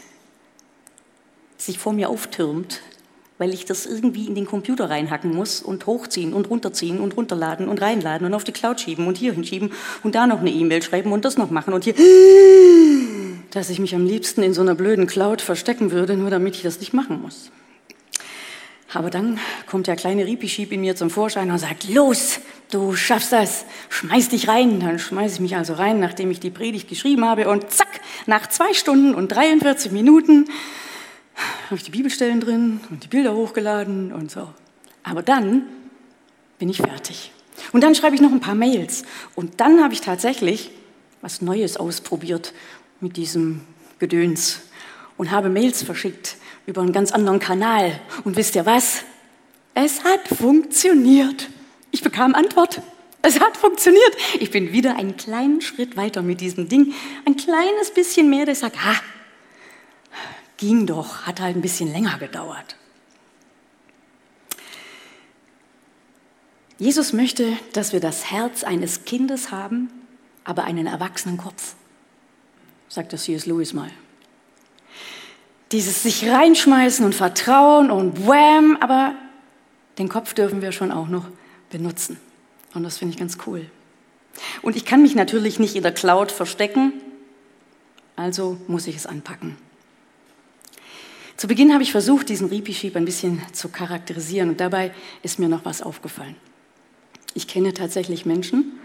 sich 1.58 1.80
vor 1.80 1.94
mir 1.94 2.10
auftürmt 2.10 2.82
weil 3.38 3.54
ich 3.54 3.66
das 3.66 3.86
irgendwie 3.86 4.26
in 4.26 4.36
den 4.36 4.46
Computer 4.46 4.90
reinhacken 4.90 5.34
muss 5.34 5.62
und 5.62 5.86
hochziehen 5.86 6.34
und 6.34 6.50
runterziehen 6.50 7.00
und 7.00 7.16
runterladen 7.16 7.68
und 7.68 7.82
reinladen 7.82 8.26
und 8.26 8.34
auf 8.34 8.44
die 8.44 8.52
Cloud 8.52 8.82
schieben 8.82 9.08
und 9.08 9.18
hier 9.18 9.34
hinschieben 9.34 9.72
und 10.04 10.16
da 10.16 10.28
noch 10.28 10.40
eine 10.40 10.52
E-Mail 10.52 10.82
schreiben 10.82 11.12
und 11.12 11.26
das 11.26 11.38
noch 11.38 11.52
machen 11.52 11.74
und 11.74 11.84
hier, 11.84 11.94
dass 13.52 13.70
ich 13.70 13.80
mich 13.80 13.96
am 13.96 14.06
liebsten 14.06 14.44
in 14.44 14.54
so 14.54 14.62
einer 14.62 14.76
blöden 14.76 15.08
Cloud 15.08 15.42
verstecken 15.42 15.92
würde, 15.92 16.18
nur 16.18 16.30
damit 16.30 16.56
ich 16.56 16.64
das 16.64 16.80
nicht 16.80 16.94
machen 16.94 17.22
muss. 17.22 17.52
Aber 18.94 19.10
dann 19.10 19.38
kommt 19.66 19.88
der 19.88 19.98
kleine 19.98 20.26
Ripischieb 20.26 20.72
in 20.72 20.82
mir 20.82 20.96
zum 20.96 21.10
Vorschein 21.10 21.52
und 21.52 21.60
sagt, 21.60 21.90
los, 21.90 22.40
du 22.72 22.96
schaffst 22.96 23.34
das, 23.34 23.66
schmeiß 23.90 24.30
dich 24.30 24.48
rein. 24.48 24.80
Dann 24.80 24.98
schmeiße 24.98 25.36
ich 25.36 25.40
mich 25.42 25.56
also 25.58 25.74
rein, 25.74 26.00
nachdem 26.00 26.32
ich 26.32 26.40
die 26.40 26.50
Predigt 26.50 26.88
geschrieben 26.88 27.26
habe 27.26 27.50
und 27.50 27.70
zack, 27.70 28.00
nach 28.28 28.48
zwei 28.48 28.74
Stunden 28.74 29.14
und 29.14 29.28
43 29.28 29.92
Minuten 29.92 30.46
habe 31.66 31.76
ich 31.76 31.84
die 31.84 31.92
Bibelstellen 31.92 32.40
drin 32.40 32.82
und 32.90 33.04
die 33.04 33.08
Bilder 33.08 33.34
hochgeladen 33.34 34.12
und 34.12 34.32
so. 34.32 34.50
Aber 35.04 35.22
dann 35.22 35.64
bin 36.60 36.70
ich 36.70 36.78
fertig. 36.78 37.32
Und 37.72 37.84
dann 37.84 37.96
schreibe 37.96 38.16
ich 38.16 38.22
noch 38.22 38.32
ein 38.32 38.40
paar 38.40 38.56
Mails. 38.56 39.04
Und 39.36 39.60
dann 39.60 39.84
habe 39.84 39.94
ich 39.94 40.02
tatsächlich 40.02 40.72
was 41.22 41.42
Neues 41.42 41.78
ausprobiert 41.78 42.54
mit 43.00 43.18
diesem 43.18 43.62
Gedöns 44.00 44.62
und 45.18 45.32
habe 45.32 45.50
Mails 45.50 45.84
verschickt 45.84 46.38
über 46.66 46.82
einen 46.82 46.94
ganz 46.94 47.12
anderen 47.12 47.40
Kanal. 47.40 48.00
Und 48.24 48.36
wisst 48.36 48.56
ihr 48.56 48.66
was? 48.66 49.04
Es 49.74 50.04
hat 50.04 50.28
funktioniert. 50.28 51.50
Ich 51.92 52.02
bekam 52.02 52.36
Antwort. 52.36 52.82
Es 53.22 53.40
hat 53.40 53.58
funktioniert. 53.58 54.16
Ich 54.40 54.52
bin 54.52 54.72
wieder 54.72 54.96
einen 54.96 55.18
kleinen 55.18 55.62
Schritt 55.62 55.98
weiter 55.98 56.22
mit 56.22 56.42
diesem 56.42 56.70
Ding. 56.70 56.94
Ein 57.26 57.36
kleines 57.36 57.92
bisschen 57.94 58.30
mehr, 58.30 58.46
das 58.46 58.62
sagt, 58.62 58.84
ha, 58.84 58.96
ging 60.58 60.86
doch, 60.86 61.22
hat 61.28 61.40
halt 61.40 61.56
ein 61.56 61.62
bisschen 61.62 61.92
länger 61.92 62.18
gedauert. 62.18 62.76
Jesus 66.80 67.14
möchte, 67.14 67.54
dass 67.74 67.94
wir 67.94 68.00
das 68.00 68.30
Herz 68.32 68.64
eines 68.64 69.06
Kindes 69.06 69.52
haben, 69.52 69.90
aber 70.44 70.64
einen 70.64 70.86
erwachsenen 70.86 71.38
Kopf, 71.38 71.76
sagt 72.88 73.14
das 73.14 73.24
C.S. 73.24 73.46
Lewis 73.46 73.74
mal. 73.74 73.90
Dieses 75.72 76.04
sich 76.04 76.30
reinschmeißen 76.30 77.04
und 77.04 77.16
vertrauen 77.16 77.92
und 77.92 78.28
wham, 78.28 78.78
aber 78.80 79.16
den 79.98 80.08
Kopf 80.08 80.34
dürfen 80.34 80.62
wir 80.62 80.72
schon 80.72 80.92
auch 80.92 81.08
noch 81.08 81.26
benutzen. 81.70 82.20
Und 82.74 82.84
das 82.84 83.00
finde 83.00 83.14
ich 83.14 83.20
ganz 83.20 83.38
cool. 83.48 83.66
Und 84.62 84.76
ich 84.76 84.86
kann 84.86 85.02
mich 85.02 85.16
natürlich 85.16 85.60
nicht 85.60 85.76
in 85.76 85.84
der 85.84 85.94
Cloud 85.94 86.32
verstecken, 86.32 86.94
also 88.16 88.58
muss 88.68 88.88
ich 88.88 88.96
es 88.96 89.08
anpacken. 89.08 89.58
Zu 91.38 91.48
Beginn 91.48 91.72
habe 91.72 91.84
ich 91.84 91.92
versucht, 91.92 92.30
diesen 92.30 92.48
Ripi-Schieb 92.48 92.96
ein 92.96 93.06
bisschen 93.06 93.44
zu 93.54 93.70
charakterisieren 93.70 94.50
und 94.50 94.60
dabei 94.60 94.92
ist 95.22 95.38
mir 95.38 95.48
noch 95.48 95.66
was 95.66 95.84
aufgefallen. 95.84 96.36
Ich 97.36 97.48
kenne 97.48 97.76
tatsächlich 97.76 98.26
Menschen, 98.26 98.80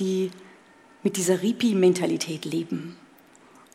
die 0.00 0.32
mit 1.04 1.16
dieser 1.16 1.40
Ripi-Mentalität 1.40 2.44
leben. 2.44 2.96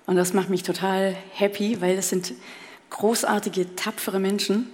Und 0.06 0.18
das 0.18 0.34
macht 0.34 0.50
mich 0.50 0.64
total 0.64 1.16
happy, 1.32 1.80
weil 1.80 1.98
es 1.98 2.10
sind 2.10 2.34
großartige, 2.90 3.78
tapfere 3.78 4.20
Menschen, 4.20 4.68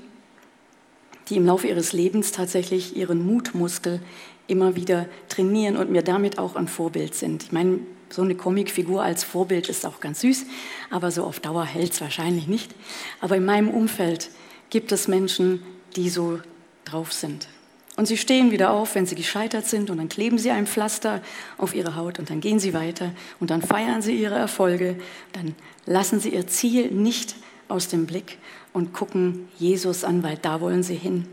die 1.29 1.35
im 1.35 1.45
Laufe 1.45 1.67
ihres 1.67 1.93
Lebens 1.93 2.31
tatsächlich 2.31 2.97
ihren 2.97 3.27
Mutmuskel 3.27 4.01
immer 4.47 4.75
wieder 4.75 5.07
trainieren 5.29 5.77
und 5.77 5.91
mir 5.91 6.01
damit 6.01 6.39
auch 6.39 6.55
ein 6.55 6.67
Vorbild 6.67 7.13
sind. 7.13 7.43
Ich 7.43 7.51
meine, 7.51 7.79
so 8.15 8.21
eine 8.21 8.35
Comicfigur 8.35 9.03
als 9.03 9.23
Vorbild 9.25 9.67
ist 9.67 9.85
auch 9.85 9.99
ganz 9.99 10.21
süß, 10.21 10.45
aber 10.89 11.11
so 11.11 11.25
auf 11.25 11.41
Dauer 11.41 11.65
hält 11.65 11.91
es 11.91 12.01
wahrscheinlich 12.01 12.47
nicht. 12.47 12.73
Aber 13.19 13.35
in 13.35 13.45
meinem 13.45 13.69
Umfeld 13.69 14.29
gibt 14.69 14.93
es 14.93 15.09
Menschen, 15.09 15.61
die 15.97 16.09
so 16.09 16.39
drauf 16.85 17.11
sind. 17.11 17.49
Und 17.97 18.07
sie 18.07 18.17
stehen 18.17 18.51
wieder 18.51 18.71
auf, 18.71 18.95
wenn 18.95 19.05
sie 19.05 19.15
gescheitert 19.15 19.65
sind 19.67 19.89
und 19.89 19.97
dann 19.97 20.09
kleben 20.09 20.37
sie 20.37 20.51
ein 20.51 20.67
Pflaster 20.67 21.21
auf 21.57 21.75
ihre 21.75 21.95
Haut 21.95 22.19
und 22.19 22.29
dann 22.29 22.39
gehen 22.39 22.59
sie 22.59 22.73
weiter 22.73 23.11
und 23.39 23.49
dann 23.49 23.61
feiern 23.61 24.01
sie 24.01 24.15
ihre 24.15 24.35
Erfolge, 24.35 24.97
dann 25.33 25.55
lassen 25.85 26.19
sie 26.19 26.29
ihr 26.29 26.47
Ziel 26.47 26.91
nicht 26.91 27.35
aus 27.67 27.87
dem 27.87 28.05
Blick 28.05 28.37
und 28.73 28.93
gucken 28.93 29.47
Jesus 29.57 30.03
an, 30.03 30.23
weil 30.23 30.37
da 30.37 30.61
wollen 30.61 30.83
sie 30.83 30.95
hin. 30.95 31.25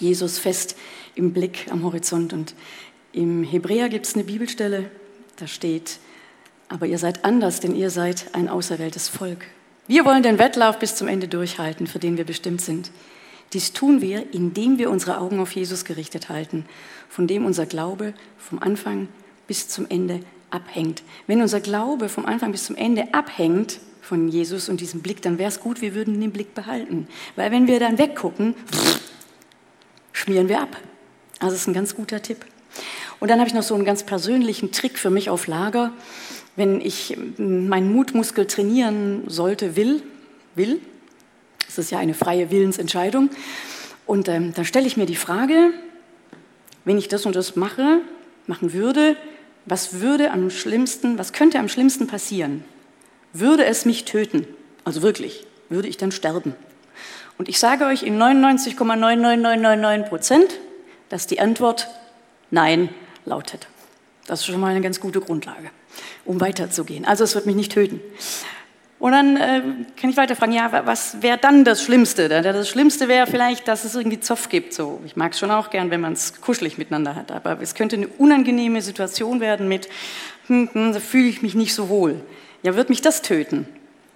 Jesus 0.00 0.38
fest 0.38 0.76
im 1.14 1.32
Blick 1.32 1.66
am 1.70 1.84
Horizont 1.84 2.32
und 2.32 2.54
im 3.12 3.44
Hebräer 3.44 3.88
gibt 3.88 4.06
es 4.06 4.14
eine 4.14 4.24
Bibelstelle, 4.24 4.90
da 5.36 5.46
steht, 5.46 5.98
aber 6.68 6.86
ihr 6.86 6.98
seid 6.98 7.24
anders, 7.24 7.60
denn 7.60 7.74
ihr 7.74 7.90
seid 7.90 8.34
ein 8.34 8.48
auserwähltes 8.48 9.08
Volk. 9.08 9.44
Wir 9.86 10.04
wollen 10.04 10.22
den 10.22 10.38
Wettlauf 10.38 10.78
bis 10.78 10.96
zum 10.96 11.08
Ende 11.08 11.28
durchhalten, 11.28 11.86
für 11.86 11.98
den 11.98 12.16
wir 12.16 12.24
bestimmt 12.24 12.60
sind. 12.60 12.90
Dies 13.52 13.72
tun 13.72 14.00
wir, 14.00 14.32
indem 14.32 14.78
wir 14.78 14.90
unsere 14.90 15.18
Augen 15.18 15.38
auf 15.40 15.52
Jesus 15.52 15.84
gerichtet 15.84 16.28
halten, 16.28 16.64
von 17.08 17.26
dem 17.26 17.44
unser 17.44 17.66
Glaube 17.66 18.14
vom 18.38 18.58
Anfang 18.60 19.08
bis 19.46 19.68
zum 19.68 19.86
Ende 19.88 20.20
abhängt. 20.50 21.02
Wenn 21.26 21.42
unser 21.42 21.60
Glaube 21.60 22.08
vom 22.08 22.26
Anfang 22.26 22.50
bis 22.50 22.64
zum 22.64 22.76
Ende 22.76 23.12
abhängt 23.12 23.80
von 24.00 24.28
Jesus 24.28 24.68
und 24.68 24.80
diesem 24.80 25.02
Blick, 25.02 25.22
dann 25.22 25.38
wäre 25.38 25.48
es 25.48 25.60
gut, 25.60 25.80
wir 25.80 25.94
würden 25.94 26.20
den 26.20 26.32
Blick 26.32 26.54
behalten. 26.54 27.08
Weil 27.36 27.50
wenn 27.50 27.66
wir 27.66 27.78
dann 27.78 27.98
weggucken, 27.98 28.54
schmieren 30.12 30.48
wir 30.48 30.60
ab. 30.60 30.76
Also 31.38 31.54
das 31.54 31.62
ist 31.62 31.68
ein 31.68 31.74
ganz 31.74 31.94
guter 31.94 32.22
Tipp. 32.22 32.44
Und 33.20 33.30
dann 33.30 33.38
habe 33.38 33.48
ich 33.48 33.54
noch 33.54 33.62
so 33.62 33.74
einen 33.74 33.84
ganz 33.84 34.02
persönlichen 34.02 34.72
Trick 34.72 34.98
für 34.98 35.10
mich 35.10 35.30
auf 35.30 35.46
Lager. 35.46 35.92
Wenn 36.56 36.80
ich 36.80 37.16
meinen 37.38 37.92
Mutmuskel 37.92 38.46
trainieren 38.46 39.24
sollte, 39.26 39.76
will, 39.76 40.02
will, 40.54 40.80
das 41.66 41.78
ist 41.78 41.90
ja 41.90 41.98
eine 41.98 42.14
freie 42.14 42.50
Willensentscheidung, 42.50 43.30
und 44.06 44.28
ähm, 44.28 44.52
dann 44.54 44.64
stelle 44.64 44.86
ich 44.86 44.96
mir 44.96 45.06
die 45.06 45.16
Frage, 45.16 45.72
wenn 46.84 46.98
ich 46.98 47.08
das 47.08 47.24
und 47.26 47.36
das 47.36 47.56
mache, 47.56 48.00
machen 48.46 48.72
würde, 48.72 49.16
was 49.64 50.00
würde 50.00 50.30
am 50.30 50.50
schlimmsten, 50.50 51.18
was 51.18 51.32
könnte 51.32 51.58
am 51.58 51.68
schlimmsten 51.68 52.06
passieren? 52.06 52.64
Würde 53.32 53.64
es 53.64 53.86
mich 53.86 54.04
töten? 54.04 54.46
Also 54.84 55.00
wirklich, 55.00 55.46
würde 55.70 55.88
ich 55.88 55.96
dann 55.96 56.12
sterben? 56.12 56.54
Und 57.38 57.48
ich 57.48 57.58
sage 57.58 57.86
euch 57.86 58.02
in 58.02 58.18
99,99999 58.20 60.02
Prozent, 60.02 60.60
dass 61.08 61.26
die 61.26 61.40
Antwort 61.40 61.88
Nein 62.50 62.90
lautet. 63.24 63.68
Das 64.26 64.40
ist 64.40 64.46
schon 64.46 64.60
mal 64.60 64.68
eine 64.68 64.80
ganz 64.80 65.00
gute 65.00 65.20
Grundlage, 65.20 65.70
um 66.24 66.40
weiterzugehen. 66.40 67.04
Also 67.04 67.24
es 67.24 67.34
wird 67.34 67.46
mich 67.46 67.56
nicht 67.56 67.72
töten. 67.72 68.00
Und 68.98 69.12
dann 69.12 69.36
äh, 69.36 69.60
kann 70.00 70.08
ich 70.08 70.16
weiter 70.16 70.34
fragen, 70.34 70.52
ja, 70.52 70.86
was 70.86 71.20
wäre 71.20 71.36
dann 71.36 71.64
das 71.64 71.82
Schlimmste? 71.82 72.28
Das 72.28 72.68
Schlimmste 72.68 73.06
wäre 73.06 73.26
vielleicht, 73.26 73.68
dass 73.68 73.84
es 73.84 73.94
irgendwie 73.94 74.20
Zoff 74.20 74.48
gibt. 74.48 74.72
So, 74.72 75.00
ich 75.04 75.14
mag 75.14 75.32
es 75.32 75.38
schon 75.38 75.50
auch 75.50 75.68
gern, 75.68 75.90
wenn 75.90 76.00
man 76.00 76.14
es 76.14 76.40
kuschelig 76.40 76.78
miteinander 76.78 77.14
hat, 77.14 77.30
aber 77.30 77.60
es 77.60 77.74
könnte 77.74 77.96
eine 77.96 78.08
unangenehme 78.08 78.80
Situation 78.80 79.40
werden 79.40 79.68
mit, 79.68 79.90
hm, 80.46 80.70
hm, 80.72 80.92
da 80.94 81.00
fühle 81.00 81.28
ich 81.28 81.42
mich 81.42 81.54
nicht 81.54 81.74
so 81.74 81.90
wohl. 81.90 82.22
Ja, 82.62 82.76
wird 82.76 82.88
mich 82.88 83.02
das 83.02 83.20
töten? 83.20 83.68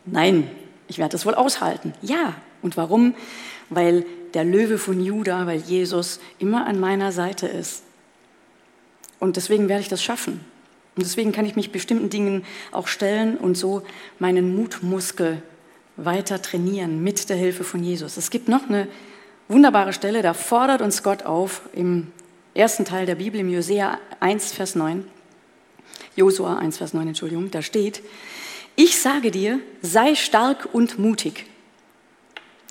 Nein, 0.07 0.51
ich 0.87 0.97
werde 0.97 1.13
das 1.13 1.27
wohl 1.27 1.35
aushalten. 1.35 1.93
Ja, 2.01 2.35
und 2.63 2.79
warum? 2.79 3.15
Weil 3.69 4.07
der 4.33 4.45
Löwe 4.45 4.79
von 4.79 5.05
Juda, 5.05 5.47
weil 5.47 5.59
Jesus 5.59 6.19
immer 6.39 6.67
an 6.67 6.81
meiner 6.81 7.13
Seite 7.13 7.47
ist. 7.47 7.83
Und 9.21 9.37
deswegen 9.37 9.69
werde 9.69 9.83
ich 9.83 9.89
das 9.89 10.03
schaffen. 10.03 10.41
Und 10.97 11.05
deswegen 11.05 11.33
kann 11.33 11.47
ich 11.47 11.57
mich 11.57 11.71
bestimmten 11.71 12.11
Dingen 12.11 12.45
auch 12.73 12.89
stellen 12.89 13.37
und 13.37 13.57
so 13.57 13.83
meinen 14.19 14.57
Mutmuskel 14.57 15.43
weiter 15.97 16.41
trainieren 16.41 17.03
mit 17.03 17.29
der 17.29 17.37
Hilfe 17.37 17.65
von 17.65 17.83
Jesus. 17.83 18.17
Es 18.17 18.31
gibt 18.31 18.49
noch 18.49 18.69
eine 18.69 18.89
wunderbare 19.49 19.93
Stelle, 19.93 20.23
da 20.23 20.35
fordert 20.35 20.83
uns 20.83 21.03
Gott 21.03 21.25
auf 21.25 21.63
im 21.73 22.09
ersten 22.55 22.85
Teil 22.85 23.07
der 23.07 23.17
Bibel, 23.17 23.41
im 23.41 23.49
Josua 23.49 23.99
1, 24.21 24.53
Vers 24.53 24.75
9. 24.75 25.05
Josua 26.17 26.57
1, 26.59 26.79
Vers 26.79 26.95
9, 26.95 27.09
Entschuldigung, 27.09 27.51
da 27.51 27.63
steht, 27.63 28.03
ich 28.75 29.01
sage 29.01 29.31
dir, 29.31 29.61
sei 29.83 30.15
stark 30.15 30.69
und 30.73 30.99
mutig. 30.99 31.47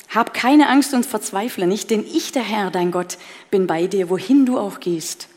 Hab 0.10 0.34
keine 0.34 0.70
Angst 0.70 0.94
und 0.94 1.06
verzweifle 1.06 1.68
nicht, 1.68 1.90
denn 1.90 2.06
ich, 2.06 2.32
der 2.32 2.44
Herr, 2.44 2.72
dein 2.72 2.92
Gott, 2.92 3.18
bin 3.52 3.68
bei 3.68 3.88
dir, 3.88 4.10
wohin 4.10 4.46
du 4.46 4.58
auch 4.58 4.80
gehst. 4.80 5.28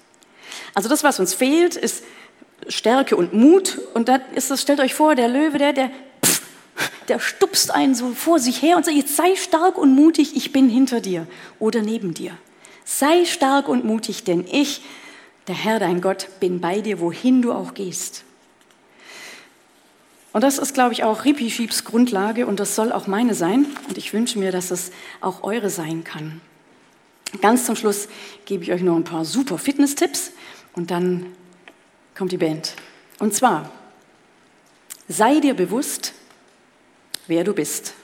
Also 0.75 0.89
das, 0.89 1.05
was 1.05 1.21
uns 1.21 1.35
fehlt, 1.35 1.77
ist 1.77 2.05
Stärke 2.69 3.17
und 3.17 3.33
Mut. 3.33 3.79
Und 3.95 4.09
dann 4.09 4.21
ist 4.35 4.51
das, 4.51 4.63
stellt 4.63 4.81
euch 4.81 4.95
vor, 4.95 5.15
der 5.15 5.29
Löwe, 5.29 5.59
der, 5.59 5.73
der, 5.73 5.91
der 7.09 7.19
stupst 7.19 7.71
einen 7.71 7.95
so 7.95 8.11
vor 8.11 8.39
sich 8.39 8.63
her 8.63 8.77
und 8.77 8.85
sagt, 8.85 8.97
jetzt 8.97 9.17
sei 9.17 9.37
stark 9.37 9.79
und 9.79 9.95
mutig, 9.95 10.37
ich 10.37 10.53
bin 10.53 10.69
hinter 10.69 11.01
dir 11.01 11.27
oder 11.59 11.83
neben 11.83 12.15
dir. 12.15 12.37
Sei 12.85 13.25
stark 13.25 13.69
und 13.69 13.85
mutig, 13.85 14.25
denn 14.25 14.47
ich, 14.51 14.83
der 15.47 15.55
Herr, 15.55 15.79
dein 15.79 16.01
Gott, 16.01 16.29
bin 16.41 16.61
bei 16.61 16.81
dir, 16.81 17.01
wohin 17.01 17.43
du 17.43 17.53
auch 17.53 17.75
gehst. 17.75 18.25
Und 20.33 20.45
das 20.45 20.59
ist, 20.59 20.75
glaube 20.75 20.93
ich, 20.93 21.03
auch 21.03 21.25
Ripi-Schiebs 21.25 21.85
Grundlage 21.85 22.47
und 22.47 22.61
das 22.61 22.77
soll 22.77 22.93
auch 22.93 23.07
meine 23.07 23.35
sein. 23.35 23.67
Und 23.89 23.99
ich 23.99 24.13
wünsche 24.13 24.39
mir, 24.39 24.53
dass 24.53 24.71
es 24.71 24.93
auch 25.21 25.43
eure 25.43 25.71
sein 25.71 26.05
kann. 26.05 26.41
Ganz 27.41 27.67
zum 27.67 27.77
Schluss 27.77 28.09
gebe 28.45 28.65
ich 28.65 28.73
euch 28.73 28.83
noch 28.83 28.97
ein 28.97 29.05
paar 29.05 29.25
super 29.25 29.59
Fitness-Tipps 29.59 30.33
und 30.73 30.91
dann 30.91 31.27
kommt 32.15 32.33
die 32.33 32.39
Band. 32.39 32.75
Und 33.19 33.35
zwar, 33.35 33.71
sei 35.09 35.41
dir 35.41 35.55
bewusst, 35.55 36.13
wer 37.27 37.45
du 37.45 37.53
bist, 37.53 37.95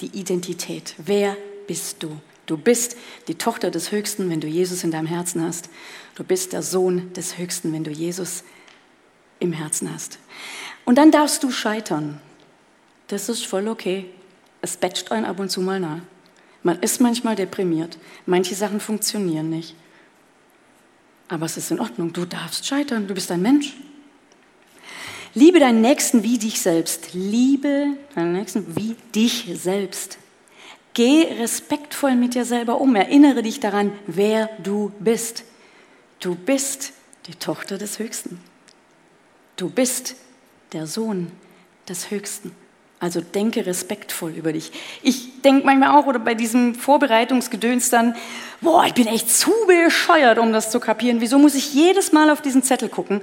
die 0.00 0.18
Identität. 0.18 0.94
Wer 0.98 1.36
bist 1.66 2.02
du? 2.02 2.20
Du 2.46 2.56
bist 2.56 2.96
die 3.28 3.36
Tochter 3.36 3.70
des 3.70 3.92
Höchsten, 3.92 4.30
wenn 4.30 4.40
du 4.40 4.48
Jesus 4.48 4.82
in 4.82 4.90
deinem 4.90 5.06
Herzen 5.06 5.42
hast. 5.44 5.68
Du 6.14 6.24
bist 6.24 6.52
der 6.52 6.62
Sohn 6.62 7.12
des 7.12 7.38
Höchsten, 7.38 7.72
wenn 7.72 7.84
du 7.84 7.90
Jesus 7.90 8.44
im 9.38 9.52
Herzen 9.52 9.92
hast. 9.92 10.18
Und 10.84 10.96
dann 10.96 11.10
darfst 11.10 11.42
du 11.42 11.50
scheitern. 11.50 12.20
Das 13.08 13.28
ist 13.28 13.46
voll 13.46 13.68
okay. 13.68 14.06
Es 14.62 14.76
batcht 14.76 15.12
einen 15.12 15.26
ab 15.26 15.38
und 15.38 15.50
zu 15.50 15.60
mal 15.60 15.80
nach. 15.80 16.00
Man 16.62 16.80
ist 16.80 17.00
manchmal 17.00 17.36
deprimiert. 17.36 17.98
Manche 18.26 18.54
Sachen 18.54 18.80
funktionieren 18.80 19.50
nicht. 19.50 19.74
Aber 21.28 21.46
es 21.46 21.56
ist 21.56 21.70
in 21.70 21.80
Ordnung, 21.80 22.12
du 22.12 22.24
darfst 22.24 22.66
scheitern, 22.66 23.06
du 23.06 23.14
bist 23.14 23.30
ein 23.30 23.40
Mensch. 23.40 23.74
Liebe 25.34 25.60
deinen 25.60 25.80
Nächsten 25.80 26.24
wie 26.24 26.38
dich 26.38 26.60
selbst. 26.60 27.14
Liebe 27.14 27.96
deinen 28.14 28.32
Nächsten 28.32 28.76
wie 28.76 28.96
dich 29.14 29.48
selbst. 29.54 30.18
Geh 30.92 31.22
respektvoll 31.38 32.16
mit 32.16 32.34
dir 32.34 32.44
selber 32.44 32.80
um. 32.80 32.96
Erinnere 32.96 33.42
dich 33.42 33.60
daran, 33.60 33.92
wer 34.08 34.50
du 34.62 34.92
bist. 34.98 35.44
Du 36.18 36.34
bist 36.34 36.92
die 37.26 37.36
Tochter 37.36 37.78
des 37.78 38.00
Höchsten. 38.00 38.40
Du 39.56 39.70
bist 39.70 40.16
der 40.72 40.88
Sohn 40.88 41.30
des 41.88 42.10
Höchsten. 42.10 42.52
Also 43.00 43.22
denke 43.22 43.64
respektvoll 43.64 44.32
über 44.32 44.52
dich. 44.52 44.72
Ich 45.02 45.40
denke 45.40 45.64
manchmal 45.64 45.98
auch, 45.98 46.06
oder 46.06 46.18
bei 46.18 46.34
diesem 46.34 46.74
Vorbereitungsgedöns 46.74 47.88
dann, 47.88 48.14
boah, 48.60 48.84
ich 48.84 48.92
bin 48.92 49.06
echt 49.06 49.30
zu 49.30 49.50
bescheuert, 49.66 50.38
um 50.38 50.52
das 50.52 50.70
zu 50.70 50.80
kapieren. 50.80 51.22
Wieso 51.22 51.38
muss 51.38 51.54
ich 51.54 51.72
jedes 51.72 52.12
Mal 52.12 52.28
auf 52.28 52.42
diesen 52.42 52.62
Zettel 52.62 52.90
gucken? 52.90 53.22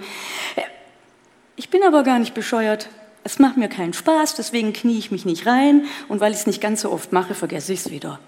Ich 1.55 1.69
bin 1.69 1.83
aber 1.83 2.01
gar 2.01 2.17
nicht 2.17 2.33
bescheuert. 2.33 2.89
Es 3.23 3.37
macht 3.37 3.57
mir 3.57 3.67
keinen 3.67 3.93
Spaß, 3.93 4.33
deswegen 4.35 4.73
knie 4.73 4.97
ich 4.97 5.11
mich 5.11 5.25
nicht 5.25 5.45
rein 5.45 5.85
und 6.07 6.21
weil 6.21 6.31
ich 6.31 6.39
es 6.39 6.47
nicht 6.47 6.61
ganz 6.61 6.81
so 6.81 6.91
oft 6.91 7.11
mache, 7.11 7.35
vergesse 7.35 7.73
ich 7.73 7.81
es 7.81 7.91
wieder. 7.91 8.19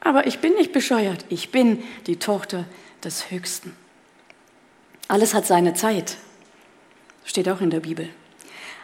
Aber 0.00 0.26
ich 0.26 0.40
bin 0.40 0.54
nicht 0.54 0.72
bescheuert. 0.72 1.24
Ich 1.28 1.50
bin 1.50 1.82
die 2.06 2.16
Tochter 2.16 2.64
des 3.04 3.30
Höchsten. 3.30 3.74
Alles 5.08 5.34
hat 5.34 5.46
seine 5.46 5.74
Zeit. 5.74 6.16
Steht 7.24 7.48
auch 7.48 7.60
in 7.60 7.70
der 7.70 7.80
Bibel. 7.80 8.08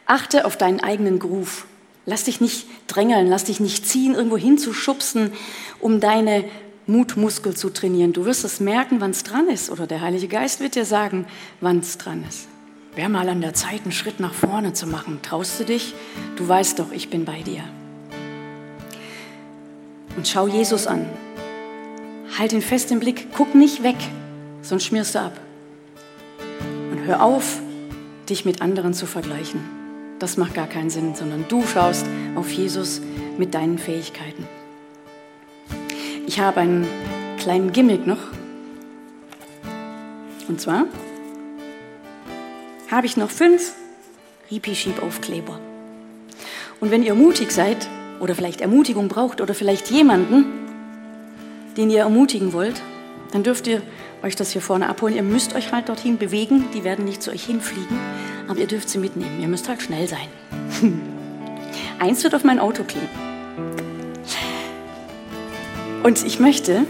Achte 0.07 0.45
auf 0.45 0.57
deinen 0.57 0.81
eigenen 0.81 1.19
Groove. 1.19 1.67
Lass 2.07 2.25
dich 2.25 2.41
nicht 2.41 2.67
drängeln, 2.87 3.27
lass 3.27 3.45
dich 3.45 3.59
nicht 3.59 3.87
ziehen, 3.87 4.15
irgendwo 4.15 4.37
hinzuschubsen, 4.37 5.33
um 5.81 6.01
deine 6.01 6.45
Mutmuskel 6.87 7.57
zu 7.57 7.71
trainieren. 7.71 8.13
Du 8.13 8.25
wirst 8.25 8.45
es 8.45 8.61
merken, 8.61 9.01
wann 9.01 9.11
es 9.11 9.25
dran 9.25 9.49
ist. 9.49 9.71
Oder 9.71 9.89
der 9.89 10.01
Heilige 10.01 10.29
Geist 10.29 10.61
wird 10.61 10.77
dir 10.77 10.85
sagen, 10.85 11.27
wann 11.61 11.81
es 11.81 11.99
dran 11.99 12.25
ist. 12.29 12.47
Wäre 12.95 13.09
mal 13.09 13.29
an 13.29 13.41
der 13.41 13.55
Zeit, 13.55 13.83
einen 13.83 13.93
Schritt 13.93 14.21
nach 14.21 14.33
vorne 14.33 14.73
zu 14.73 14.87
machen. 14.87 15.19
Traust 15.21 15.59
du 15.61 15.65
dich? 15.65 15.95
Du 16.37 16.47
weißt 16.47 16.79
doch, 16.79 16.93
ich 16.93 17.11
bin 17.11 17.25
bei 17.25 17.43
dir. 17.43 17.65
Und 20.17 20.29
schau 20.29 20.47
Jesus 20.47 20.87
an. 20.87 21.07
Halt 22.39 22.53
ihn 22.53 22.63
fest 22.63 22.91
im 22.93 23.01
Blick. 23.01 23.29
Guck 23.37 23.55
nicht 23.55 23.83
weg, 23.83 23.97
sonst 24.63 24.85
schmierst 24.85 25.17
du 25.17 25.21
ab. 25.21 25.39
Und 26.93 27.05
hör 27.05 27.23
auf, 27.23 27.59
dich 28.29 28.45
mit 28.45 28.63
anderen 28.63 28.95
zu 28.95 29.07
vergleichen. 29.07 29.86
Das 30.19 30.39
macht 30.39 30.55
gar 30.55 30.67
keinen 30.67 30.89
Sinn, 30.89 31.15
sondern 31.15 31.45
du 31.49 31.67
schaust 31.67 32.07
auf 32.37 32.51
Jesus 32.51 33.03
mit 33.37 33.55
deinen 33.55 33.79
Fähigkeiten. 33.79 34.47
Ich 36.27 36.41
habe 36.41 36.61
einen 36.61 36.87
kleinen 37.39 37.73
Gimmick 37.73 38.07
noch. 38.07 38.19
Und 40.49 40.61
zwar 40.61 40.87
habe 42.91 43.07
ich 43.07 43.17
noch 43.19 43.31
fünf 43.31 43.75
Ripi-Schieb-Aufkleber. 44.51 45.61
Und 46.81 46.91
wenn 46.91 47.03
ihr 47.03 47.15
mutig 47.15 47.51
seid 47.51 47.89
oder 48.19 48.35
vielleicht 48.35 48.63
Ermutigung 48.63 49.09
braucht 49.09 49.43
oder 49.43 49.55
vielleicht 49.55 49.91
jemanden, 49.91 50.47
den 51.77 51.91
ihr 51.91 52.01
ermutigen 52.01 52.55
wollt, 52.55 52.81
dann 53.33 53.43
dürft 53.43 53.67
ihr 53.67 53.83
euch 54.23 54.35
das 54.35 54.53
hier 54.53 54.63
vorne 54.63 54.89
abholen. 54.89 55.15
Ihr 55.15 55.23
müsst 55.23 55.55
euch 55.55 55.73
halt 55.73 55.91
dorthin 55.91 56.17
bewegen, 56.17 56.65
die 56.73 56.85
werden 56.85 57.05
nicht 57.05 57.23
zu 57.23 57.31
euch 57.31 57.45
hinfliegen 57.45 57.99
aber 58.49 58.61
ihr 58.61 58.67
dürft 58.67 58.89
sie 58.89 58.99
mitnehmen. 58.99 59.41
Ihr 59.41 59.49
müsst 59.49 59.69
halt 59.69 59.83
schnell 59.83 60.07
sein. 60.09 60.29
Eins 61.99 62.23
wird 62.23 62.35
auf 62.35 62.45
mein 62.45 62.59
Auto 62.59 62.85
kleben. 62.85 63.09
Und 66.03 66.25
ich 66.25 66.39
möchte 66.39 66.85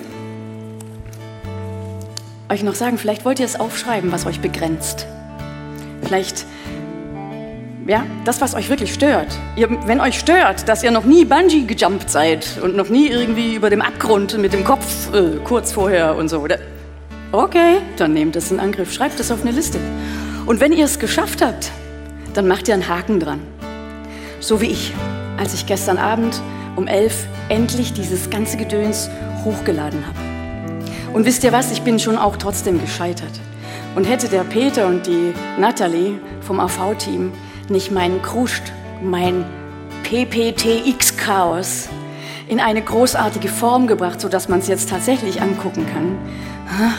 euch 2.49 2.63
noch 2.63 2.75
sagen, 2.75 2.99
vielleicht 2.99 3.25
wollt 3.25 3.41
ihr 3.41 3.47
es 3.47 3.59
aufschreiben, 3.59 4.13
was 4.13 4.27
euch 4.27 4.41
begrenzt. 4.41 5.07
Vielleicht, 6.03 6.45
ja, 7.87 8.05
das, 8.25 8.41
was 8.41 8.55
euch 8.55 8.69
wirklich 8.69 8.93
stört. 8.93 9.29
Ihr, 9.57 9.69
wenn 9.87 10.01
euch 10.01 10.19
stört, 10.19 10.69
dass 10.69 10.83
ihr 10.83 10.91
noch 10.91 11.05
nie 11.05 11.25
Bungee 11.25 11.63
gejumpt 11.63 12.11
seid 12.11 12.59
und 12.63 12.77
noch 12.77 12.89
nie 12.89 13.09
irgendwie 13.09 13.55
über 13.55 13.71
dem 13.71 13.81
Abgrund 13.81 14.37
mit 14.39 14.53
dem 14.53 14.65
Kopf 14.65 15.13
äh, 15.15 15.39
kurz 15.45 15.73
vorher 15.73 16.17
und 16.17 16.29
so. 16.29 16.47
Okay, 17.33 17.79
dann 17.97 18.13
nehmt 18.13 18.37
es 18.37 18.51
in 18.51 18.61
Angriff, 18.61 18.93
schreibt 18.93 19.19
es 19.19 19.31
auf 19.31 19.43
eine 19.43 19.51
Liste. 19.51 19.81
Und 20.47 20.61
wenn 20.61 20.73
ihr 20.73 20.85
es 20.85 21.01
geschafft 21.01 21.43
habt, 21.43 21.73
dann 22.33 22.47
macht 22.47 22.69
ihr 22.69 22.75
einen 22.75 22.89
Haken 22.89 23.19
dran. 23.19 23.41
So 24.39 24.61
wie 24.61 24.67
ich, 24.67 24.93
als 25.37 25.55
ich 25.55 25.67
gestern 25.67 25.99
Abend 25.99 26.41
um 26.77 26.87
elf 26.87 27.27
endlich 27.49 27.93
dieses 27.93 28.31
ganze 28.31 28.57
Gedöns 28.57 29.11
hochgeladen 29.45 30.07
habe. 30.07 30.19
Und 31.13 31.27
wisst 31.27 31.43
ihr 31.43 31.53
was, 31.53 31.73
ich 31.73 31.83
bin 31.83 31.99
schon 31.99 32.17
auch 32.17 32.37
trotzdem 32.37 32.81
gescheitert. 32.81 33.33
Und 33.97 34.05
hätte 34.05 34.29
der 34.29 34.45
Peter 34.45 34.87
und 34.87 35.07
die 35.07 35.33
Natalie 35.59 36.21
vom 36.43 36.61
AV-Team 36.61 37.33
nicht 37.69 37.91
meinen 37.91 38.23
Kruscht, 38.23 38.63
mein 39.03 39.45
PPTX-Chaos 40.05 41.89
in 42.47 42.61
eine 42.61 42.83
großartige 42.83 43.49
Form 43.49 43.89
gebracht, 43.89 44.21
sodass 44.21 44.49
man 44.49 44.61
es 44.61 44.69
jetzt 44.69 44.91
tatsächlich 44.91 45.43
angucken 45.43 45.87
kann, 45.93 46.19